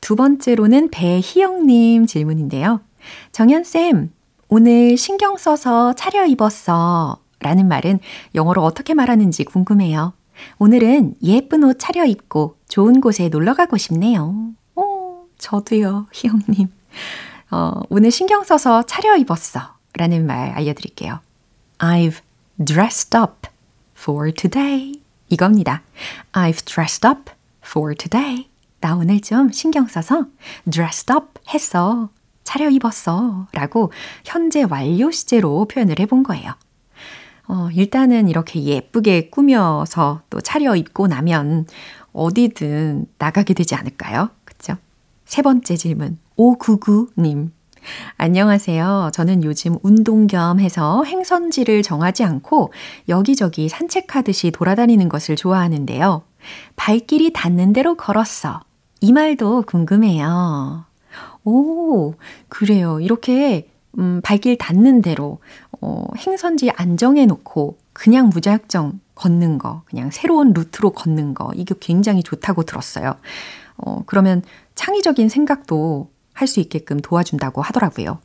두 0.00 0.14
번째로는 0.14 0.90
배희영님 0.90 2.06
질문인데요. 2.06 2.80
정연쌤, 3.32 4.10
오늘 4.48 4.96
신경 4.96 5.36
써서 5.36 5.92
차려 5.94 6.26
입었어. 6.26 7.18
라는 7.40 7.68
말은 7.68 7.98
영어로 8.34 8.62
어떻게 8.62 8.94
말하는지 8.94 9.44
궁금해요. 9.44 10.12
오늘은 10.58 11.16
예쁜 11.22 11.64
옷 11.64 11.78
차려 11.78 12.04
입고 12.06 12.56
좋은 12.68 13.00
곳에 13.00 13.28
놀러 13.28 13.54
가고 13.54 13.76
싶네요. 13.76 14.52
오, 14.74 15.26
저도요, 15.38 16.06
희영님. 16.12 16.68
어, 17.50 17.80
오늘 17.88 18.10
신경 18.10 18.44
써서 18.44 18.82
차려 18.84 19.16
입었어. 19.16 19.74
라는 19.94 20.26
말 20.26 20.50
알려드릴게요. 20.50 21.20
I've 21.78 22.20
dressed 22.62 23.16
up 23.16 23.48
for 23.98 24.32
today. 24.32 25.00
이겁니다. 25.28 25.82
I've 26.32 26.64
dressed 26.64 27.06
up 27.06 27.32
for 27.64 27.94
today. 27.94 28.48
나 28.80 28.94
오늘 28.94 29.20
좀 29.20 29.50
신경 29.50 29.86
써서 29.86 30.26
dressed 30.70 31.12
up 31.12 31.40
했어. 31.52 32.10
차려 32.46 32.70
입었어. 32.70 33.48
라고 33.52 33.92
현재 34.24 34.62
완료 34.62 35.10
시제로 35.10 35.66
표현을 35.66 35.98
해본 35.98 36.22
거예요. 36.22 36.52
어, 37.48 37.68
일단은 37.74 38.28
이렇게 38.28 38.62
예쁘게 38.62 39.28
꾸며서 39.28 40.22
또 40.30 40.40
차려 40.40 40.76
입고 40.76 41.08
나면 41.08 41.66
어디든 42.12 43.06
나가게 43.18 43.52
되지 43.52 43.74
않을까요? 43.74 44.30
그쵸? 44.44 44.76
세 45.26 45.42
번째 45.42 45.76
질문. 45.76 46.18
599님. 46.38 47.50
안녕하세요. 48.16 49.10
저는 49.12 49.44
요즘 49.44 49.76
운동 49.82 50.26
겸 50.26 50.58
해서 50.58 51.04
행선지를 51.04 51.82
정하지 51.82 52.24
않고 52.24 52.72
여기저기 53.08 53.68
산책하듯이 53.68 54.50
돌아다니는 54.50 55.08
것을 55.08 55.36
좋아하는데요. 55.36 56.22
발길이 56.76 57.32
닿는 57.32 57.72
대로 57.72 57.96
걸었어. 57.96 58.60
이 59.00 59.12
말도 59.12 59.62
궁금해요. 59.66 60.85
오, 61.46 62.14
그래요. 62.48 63.00
이렇게, 63.00 63.70
음, 63.98 64.20
발길 64.22 64.58
닿는 64.58 65.00
대로, 65.00 65.38
어, 65.80 66.06
행선지 66.18 66.70
안정해 66.72 67.24
놓고 67.26 67.78
그냥 67.92 68.28
무작정 68.30 69.00
걷는 69.14 69.58
거, 69.58 69.82
그냥 69.86 70.10
새로운 70.10 70.52
루트로 70.52 70.90
걷는 70.90 71.34
거, 71.34 71.52
이게 71.54 71.74
굉장히 71.80 72.22
좋다고 72.22 72.64
들었어요. 72.64 73.14
어, 73.78 74.02
그러면 74.06 74.42
창의적인 74.74 75.28
생각도 75.28 76.10
할 76.34 76.48
수 76.48 76.60
있게끔 76.60 77.00
도와준다고 77.00 77.62
하더라고요. 77.62 78.18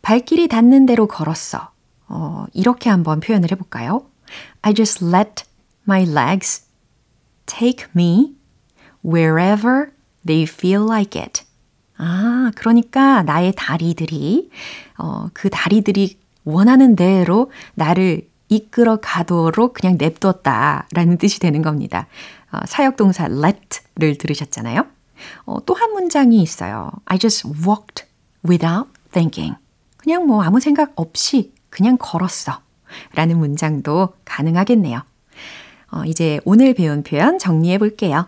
발길이 0.00 0.48
닿는 0.48 0.86
대로 0.86 1.06
걸었어. 1.06 1.70
어, 2.08 2.46
이렇게 2.54 2.88
한번 2.88 3.20
표현을 3.20 3.50
해볼까요? 3.52 4.06
I 4.62 4.72
just 4.74 5.04
let 5.04 5.44
my 5.86 6.04
legs 6.08 6.62
take 7.46 7.86
me 7.94 8.34
wherever 9.04 9.90
they 10.26 10.44
feel 10.44 10.84
like 10.84 11.20
it. 11.20 11.43
아, 11.96 12.50
그러니까 12.56 13.22
나의 13.22 13.52
다리들이, 13.56 14.50
어, 14.98 15.28
그 15.32 15.48
다리들이 15.50 16.18
원하는 16.44 16.96
대로 16.96 17.50
나를 17.74 18.28
이끌어 18.48 18.96
가도록 19.00 19.74
그냥 19.74 19.96
냅뒀다 19.98 20.86
라는 20.92 21.18
뜻이 21.18 21.40
되는 21.40 21.62
겁니다. 21.62 22.06
어, 22.52 22.58
사역동사 22.66 23.26
let를 23.26 24.18
들으셨잖아요. 24.18 24.86
어, 25.46 25.64
또 25.64 25.74
한 25.74 25.92
문장이 25.92 26.42
있어요. 26.42 26.90
I 27.06 27.18
just 27.18 27.48
walked 27.48 28.04
without 28.46 28.88
thinking. 29.12 29.56
그냥 29.96 30.26
뭐 30.26 30.42
아무 30.42 30.60
생각 30.60 30.92
없이 30.96 31.52
그냥 31.70 31.96
걸었어. 31.98 32.60
라는 33.14 33.38
문장도 33.38 34.14
가능하겠네요. 34.24 35.02
어, 35.90 36.02
이제 36.04 36.40
오늘 36.44 36.74
배운 36.74 37.02
표현 37.02 37.38
정리해 37.38 37.78
볼게요. 37.78 38.26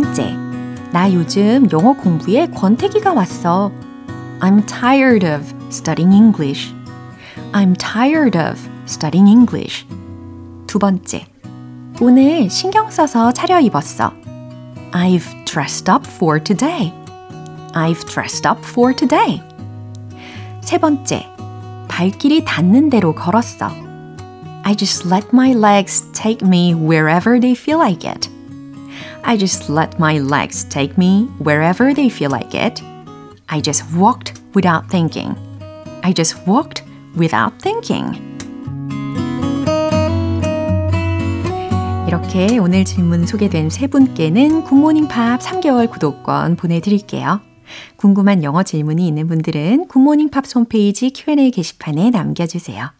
번째, 0.00 0.32
나 0.92 1.12
요즘 1.12 1.68
영어 1.72 1.92
공부에 1.92 2.46
권태기가 2.46 3.14
왔어. 3.14 3.72
I'm 4.38 4.64
tired 4.64 5.26
of 5.26 5.52
studying 5.70 6.14
English. 6.14 6.72
I'm 7.52 7.74
tired 7.76 8.38
of 8.38 8.60
studying 8.86 9.28
English. 9.28 9.84
두 10.68 10.78
번째, 10.78 11.26
오늘 12.00 12.48
신경 12.48 12.90
써서 12.90 13.32
차려 13.32 13.58
입었어. 13.58 14.12
I've 14.92 15.26
dressed 15.44 15.90
up 15.90 16.06
for 16.08 16.40
today. 16.40 16.94
I've 17.74 18.06
dressed 18.06 18.46
up 18.46 18.60
for 18.64 18.94
today. 18.94 19.42
세 20.60 20.78
번째, 20.78 21.26
발길이 21.88 22.44
닿는 22.44 22.90
대로 22.90 23.16
걸었어. 23.16 23.72
I 24.62 24.76
just 24.76 25.08
let 25.08 25.26
my 25.32 25.54
legs 25.54 26.06
take 26.12 26.46
me 26.46 26.72
wherever 26.72 27.40
they 27.40 27.56
feel 27.56 27.80
like 27.80 28.08
it. 28.08 28.37
I 29.28 29.36
just 29.36 29.68
let 29.68 29.98
my 29.98 30.18
legs 30.20 30.64
take 30.70 30.96
me 30.96 31.26
wherever 31.38 31.92
they 31.92 32.08
feel 32.08 32.30
like 32.30 32.54
it. 32.54 32.82
I 33.50 33.60
just 33.60 33.84
walked 33.94 34.40
without 34.54 34.88
thinking. 34.88 35.36
I 36.02 36.14
just 36.14 36.34
walked 36.46 36.82
without 37.14 37.52
thinking. 37.60 38.16
이렇게 42.08 42.58
오늘 42.58 42.86
질문 42.86 43.26
소개된 43.26 43.68
세 43.68 43.86
분께는 43.86 44.64
굿모닝 44.64 45.08
팝 45.08 45.40
3개월 45.40 45.90
구독권 45.90 46.56
보내드릴게요. 46.56 47.42
궁금한 47.96 48.42
영어 48.42 48.62
질문이 48.62 49.06
있는 49.06 49.28
분들은 49.28 49.88
굿모닝 49.88 50.30
팝 50.30 50.44
홈페이지 50.54 51.10
Q&A 51.10 51.50
게시판에 51.50 52.08
남겨주세요. 52.08 52.97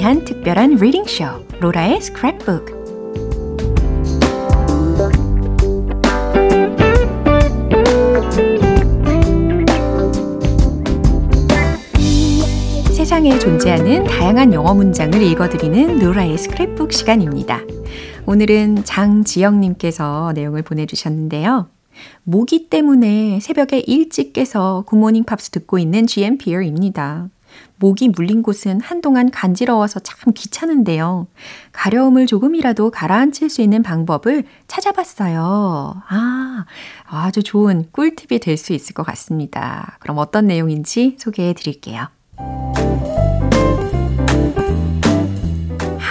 위한 0.00 0.24
특별한 0.24 0.76
reading 0.76 1.08
show 1.08 1.26
로라의 1.60 1.98
스크랩북 1.98 2.80
세상에 12.94 13.38
존재하는 13.38 14.04
다양한 14.04 14.54
영어 14.54 14.72
문장을 14.72 15.20
읽어드리는 15.20 15.98
로라의 15.98 16.38
스크랩북 16.38 16.92
시간입니다. 16.92 17.60
오늘은 18.24 18.84
장지영님께서 18.84 20.32
내용을 20.34 20.62
보내주셨는데요. 20.62 21.68
모기 22.22 22.70
때문에 22.70 23.38
새벽에 23.40 23.80
일찍 23.80 24.32
깨서 24.32 24.84
굿모닝 24.86 25.24
팝스 25.24 25.50
듣고 25.50 25.78
있는 25.78 26.06
GMPR입니다. 26.06 27.28
목이 27.78 28.08
물린 28.10 28.42
곳은 28.42 28.80
한동안 28.80 29.30
간지러워서 29.30 30.00
참 30.00 30.32
귀찮은데요. 30.34 31.26
가려움을 31.72 32.26
조금이라도 32.26 32.90
가라앉힐 32.90 33.48
수 33.48 33.62
있는 33.62 33.82
방법을 33.82 34.44
찾아봤어요. 34.66 36.02
아, 36.08 36.64
아주 37.06 37.42
좋은 37.42 37.86
꿀팁이 37.92 38.38
될 38.40 38.56
수 38.56 38.72
있을 38.74 38.92
것 38.94 39.04
같습니다. 39.06 39.96
그럼 40.00 40.18
어떤 40.18 40.46
내용인지 40.46 41.16
소개해 41.18 41.54
드릴게요. 41.54 42.08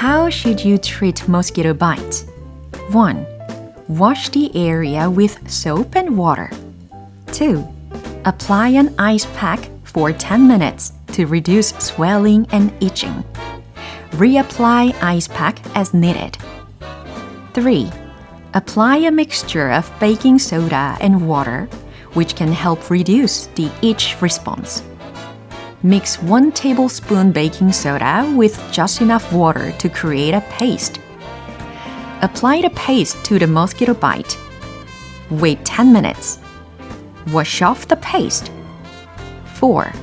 How 0.02 0.28
should 0.30 0.64
you 0.68 0.78
treat 0.80 1.26
mosquito 1.28 1.74
bites? 1.74 2.26
1. 2.92 3.26
Wash 3.90 4.30
the 4.32 4.50
area 4.56 5.10
with 5.10 5.38
soap 5.48 5.96
and 5.96 6.18
water. 6.18 6.50
2. 7.34 7.64
Apply 8.26 8.70
an 8.70 8.94
ice 8.98 9.28
pack 9.36 9.70
for 9.84 10.12
10 10.12 10.48
minutes 10.48 10.94
to 11.14 11.26
reduce 11.26 11.70
swelling 11.78 12.48
and 12.52 12.72
itching. 12.82 13.24
Reapply 14.12 14.96
ice 15.02 15.28
pack 15.28 15.60
as 15.76 15.94
needed. 15.94 16.38
3. 17.54 17.92
Apply 18.54 18.98
a 18.98 19.12
mixture 19.12 19.70
of 19.72 19.92
baking 20.00 20.40
soda 20.40 20.98
and 21.00 21.28
water, 21.28 21.66
which 22.14 22.36
can 22.36 22.52
help 22.52 22.90
reduce 22.90 23.48
the 23.48 23.72
itch 23.82 24.16
response. 24.22 24.84
Mix 25.84 26.22
1 26.24 26.52
tablespoon 26.52 27.32
baking 27.32 27.72
soda 27.72 28.32
with 28.36 28.60
just 28.72 29.02
enough 29.02 29.32
water 29.32 29.72
to 29.74 29.90
create 29.90 30.34
a 30.34 30.42
paste. 30.50 31.00
Apply 32.22 32.62
the 32.62 32.70
paste 32.72 33.24
to 33.26 33.40
the 33.40 33.48
mosquito 33.48 33.94
bite. 33.94 34.38
Wait 35.30 35.64
10 35.64 35.94
minutes. 35.94 36.40
Wash 37.32 37.62
off 37.62 37.88
the 37.88 37.96
paste. 37.98 38.52
4. 39.54 39.94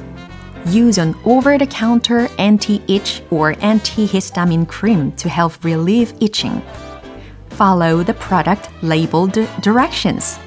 Use 0.68 0.98
an 0.98 1.16
over 1.26 1.58
the 1.58 1.66
counter 1.66 2.30
anti 2.38 2.82
itch 2.88 3.24
or 3.32 3.54
antihistamine 3.56 4.68
cream 4.68 5.12
to 5.14 5.28
help 5.28 5.64
relieve 5.64 6.14
itching. 6.22 6.62
Follow 7.50 8.04
the 8.04 8.14
product 8.14 8.70
labeled 8.84 9.40
directions. 9.62 10.40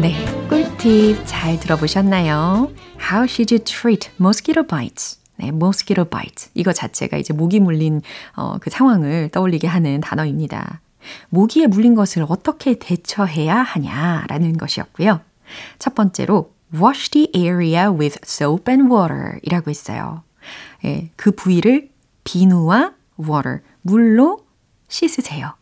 네, 0.00 0.14
꿀팁 0.48 1.22
잘 1.26 1.60
들어보셨나요? 1.60 2.72
How 2.98 3.24
should 3.26 3.54
you 3.54 3.62
treat 3.62 4.10
mosquito 4.18 4.62
bites? 4.62 5.18
네, 5.36 5.48
mosquito 5.48 6.04
bite. 6.04 6.48
이거 6.54 6.72
자체가 6.72 7.16
이제 7.16 7.32
모기 7.32 7.60
물린 7.60 8.02
어, 8.36 8.56
그 8.60 8.70
상황을 8.70 9.28
떠올리게 9.30 9.66
하는 9.66 10.00
단어입니다. 10.00 10.80
모기에 11.29 11.67
물린 11.67 11.95
것을 11.95 12.25
어떻게 12.27 12.77
대처해야 12.79 13.55
하냐라는 13.57 14.57
것이었고요. 14.57 15.21
첫 15.79 15.95
번째로 15.95 16.53
wash 16.73 17.11
the 17.11 17.31
area 17.35 17.87
with 17.89 18.19
soap 18.23 18.69
and 18.69 18.93
water 18.93 19.39
이라고 19.43 19.69
했어요. 19.69 20.23
예, 20.85 21.09
그 21.15 21.31
부위를 21.31 21.89
비누와 22.23 22.93
water, 23.19 23.59
물로 23.81 24.45
씻으세요. 24.87 25.53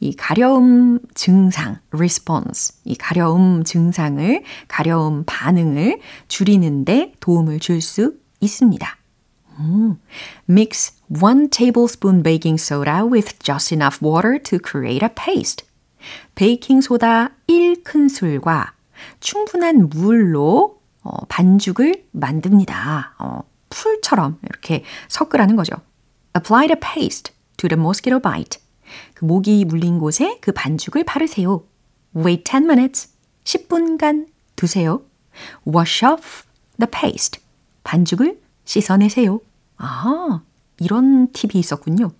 이 0.00 0.14
가려움 0.14 0.98
증상, 1.14 1.78
response, 1.90 2.76
이 2.84 2.94
가려움 2.94 3.64
증상을, 3.64 4.42
가려움 4.68 5.24
반응을 5.26 6.00
줄이는데 6.28 7.14
도움을 7.20 7.58
줄 7.60 7.80
수 7.80 8.14
있습니다. 8.40 8.98
음, 9.60 9.98
mix 10.48 10.92
1 11.08 11.48
tablespoon 11.50 12.22
baking 12.22 12.60
soda 12.60 13.02
with 13.02 13.38
just 13.38 13.74
enough 13.74 14.04
water 14.04 14.38
to 14.38 14.58
create 14.58 15.02
a 15.02 15.08
paste. 15.08 15.64
베이킹 16.34 16.80
소다 16.80 17.30
1큰술과 17.48 18.72
충분한 19.20 19.88
물로 19.88 20.80
어, 21.02 21.24
반죽을 21.26 22.06
만듭니다. 22.12 23.14
어, 23.18 23.42
풀처럼 23.68 24.38
이렇게 24.42 24.84
섞으라는 25.08 25.56
거죠. 25.56 25.76
Apply 26.36 26.68
the 26.68 26.80
paste 26.80 27.34
to 27.56 27.68
the 27.68 27.78
mosquito 27.78 28.20
bite. 28.20 28.60
그 29.14 29.24
모기 29.24 29.64
물린 29.64 29.98
곳에 29.98 30.38
그 30.40 30.52
반죽을 30.52 31.04
바르세요. 31.04 31.64
Wait 32.16 32.44
10 32.44 32.64
minutes. 32.64 33.10
10분간 33.44 34.28
두세요. 34.56 35.02
Wash 35.66 36.04
off 36.04 36.44
the 36.78 36.90
paste. 36.90 37.42
반죽을 37.82 38.40
씻어내세요. 38.64 39.40
아, 39.76 40.40
이런 40.78 41.30
팁이 41.32 41.52
있었군요. 41.54 42.12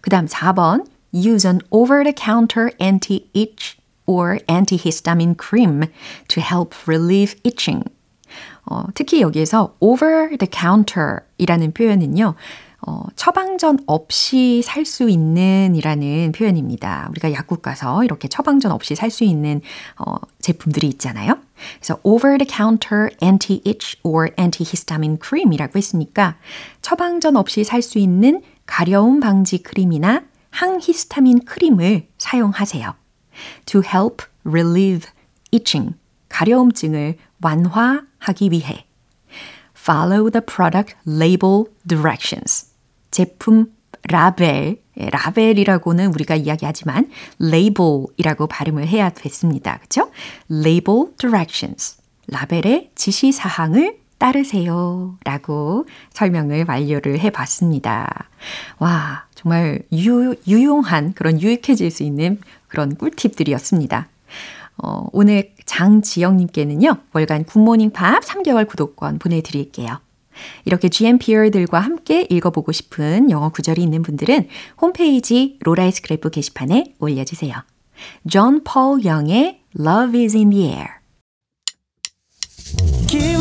그 0.00 0.10
다음 0.10 0.26
4번. 0.26 0.86
Use 1.12 1.44
an 1.46 1.60
over-the-counter 1.70 2.72
anti-itch 2.80 3.78
or 4.06 4.38
antihistamine 4.48 5.36
cream 5.36 5.84
to 6.28 6.42
help 6.42 6.74
relieve 6.86 7.34
itching. 7.44 7.84
어, 8.66 8.84
특히 8.94 9.20
여기에서 9.20 9.74
over 9.80 10.36
the 10.36 10.48
counter 10.50 11.20
이라는 11.38 11.72
표현은요, 11.72 12.34
어, 12.86 13.02
처방전 13.16 13.80
없이 13.86 14.62
살 14.62 14.84
수 14.84 15.08
있는 15.08 15.74
이라는 15.74 16.32
표현입니다. 16.32 17.08
우리가 17.10 17.32
약국 17.32 17.62
가서 17.62 18.04
이렇게 18.04 18.28
처방전 18.28 18.70
없이 18.70 18.94
살 18.94 19.10
수 19.10 19.24
있는 19.24 19.60
어, 19.98 20.16
제품들이 20.40 20.88
있잖아요. 20.88 21.38
그래서 21.78 21.98
over 22.02 22.36
the 22.38 22.46
counter 22.48 23.08
anti-itch 23.22 23.98
or 24.02 24.30
antihistamine 24.38 25.18
cream 25.24 25.52
이라고 25.52 25.78
했으니까 25.78 26.36
처방전 26.82 27.36
없이 27.36 27.64
살 27.64 27.82
수 27.82 27.98
있는 27.98 28.42
가려움 28.66 29.20
방지 29.20 29.62
크림이나 29.62 30.22
항히스타민 30.50 31.44
크림을 31.44 32.08
사용하세요. 32.18 32.94
To 33.66 33.82
help 33.82 34.24
relieve 34.44 35.10
itching, 35.52 35.96
가려움증을 36.28 37.16
완화하기 37.42 38.50
위해 38.50 38.86
follow 39.76 40.30
the 40.30 40.44
product 40.44 40.96
label 41.06 41.64
directions. 41.86 42.72
제품 43.10 43.72
라벨, 44.08 44.82
라벨이라고는 44.96 46.12
우리가 46.14 46.36
이야기하지만 46.36 47.10
label이라고 47.40 48.46
발음을 48.46 48.86
해야 48.86 49.10
됐습니다. 49.10 49.78
그렇죠? 49.78 50.10
label 50.50 51.06
directions. 51.18 51.98
라벨의 52.28 52.90
지시 52.94 53.32
사항을 53.32 53.98
따르세요. 54.18 55.16
라고 55.24 55.86
설명을 56.10 56.64
완료를 56.68 57.18
해 57.18 57.30
봤습니다. 57.30 58.28
와, 58.78 59.26
정말 59.34 59.82
유, 59.92 60.34
유용한 60.46 61.12
그런 61.12 61.40
유익해질 61.40 61.90
수 61.90 62.02
있는 62.02 62.38
그런 62.68 62.96
꿀팁들이었습니다. 62.96 64.08
어, 64.78 65.06
오늘 65.12 65.52
장지영님께는요, 65.64 66.96
월간 67.12 67.44
굿모닝 67.44 67.90
팝 67.90 68.22
3개월 68.22 68.66
구독권 68.68 69.18
보내드릴게요. 69.18 70.00
이렇게 70.66 70.90
GMPR들과 70.90 71.80
함께 71.80 72.26
읽어보고 72.28 72.72
싶은 72.72 73.30
영어 73.30 73.48
구절이 73.48 73.82
있는 73.82 74.02
분들은 74.02 74.48
홈페이지 74.80 75.58
로라의 75.60 75.92
스크랩북 75.92 76.28
게시판에 76.30 76.94
올려주세요. 76.98 77.54
존 78.28 78.62
폴 78.64 79.04
영의 79.06 79.60
Love 79.78 80.22
is 80.22 80.36
in 80.36 80.50
the 80.50 80.66
air. 80.66 80.95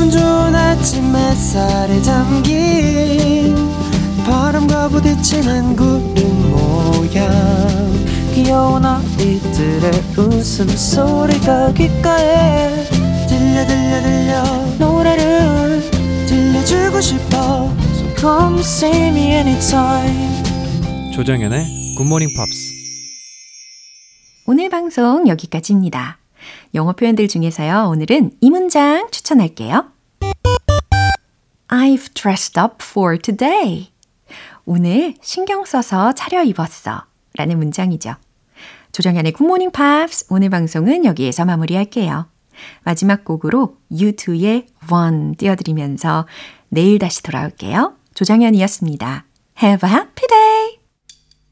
기분 0.05 0.11
좋은 0.11 0.55
아침 0.55 1.15
햇살에 1.15 1.99
담긴 2.01 3.55
바람과 4.25 4.89
부딪히는 4.89 5.75
구름 5.75 6.51
모양 6.51 7.27
귀여운 8.33 8.85
아이들의 8.85 9.91
웃음소리가 10.17 11.73
귓가에 11.73 12.85
들려 13.27 13.65
들려 13.65 14.01
들려 14.01 14.43
노래를 14.77 15.81
들려주고 16.27 17.01
싶어 17.01 17.73
So 17.93 18.15
come 18.15 18.59
see 18.59 19.07
me 19.07 19.31
anytime 19.31 20.43
조정연의 21.15 21.95
굿모닝 21.97 22.29
팝스 22.35 22.75
오늘 24.45 24.69
방송 24.69 25.27
여기까지입니다. 25.27 26.19
영어 26.75 26.93
표현들 26.93 27.27
중에서요. 27.27 27.87
오늘은 27.89 28.33
이 28.41 28.51
문장 28.51 29.09
추천할게요. 29.09 29.94
I've 31.76 32.13
dressed 32.13 32.57
up 32.57 32.78
for 32.82 33.17
today. 33.17 33.89
오늘 34.63 35.15
신경 35.21 35.65
써서 35.65 36.13
차려입었어. 36.13 37.03
라는 37.34 37.57
문장이죠. 37.57 38.15
조정현의 38.93 39.34
굿모닝 39.34 39.71
팝스 39.71 40.28
오늘 40.30 40.49
방송은 40.49 41.03
여기에서 41.03 41.43
마무리할게요. 41.43 42.28
마지막 42.84 43.26
곡으로 43.26 43.76
U2의 43.91 44.67
One 44.89 45.36
띄워드리면서 45.36 46.26
내일 46.69 46.97
다시 46.97 47.21
돌아올게요. 47.21 47.97
조정현이었습니다. 48.13 49.26
Have 49.61 49.89
a 49.89 49.93
happy 49.93 50.28
day! 50.30 50.54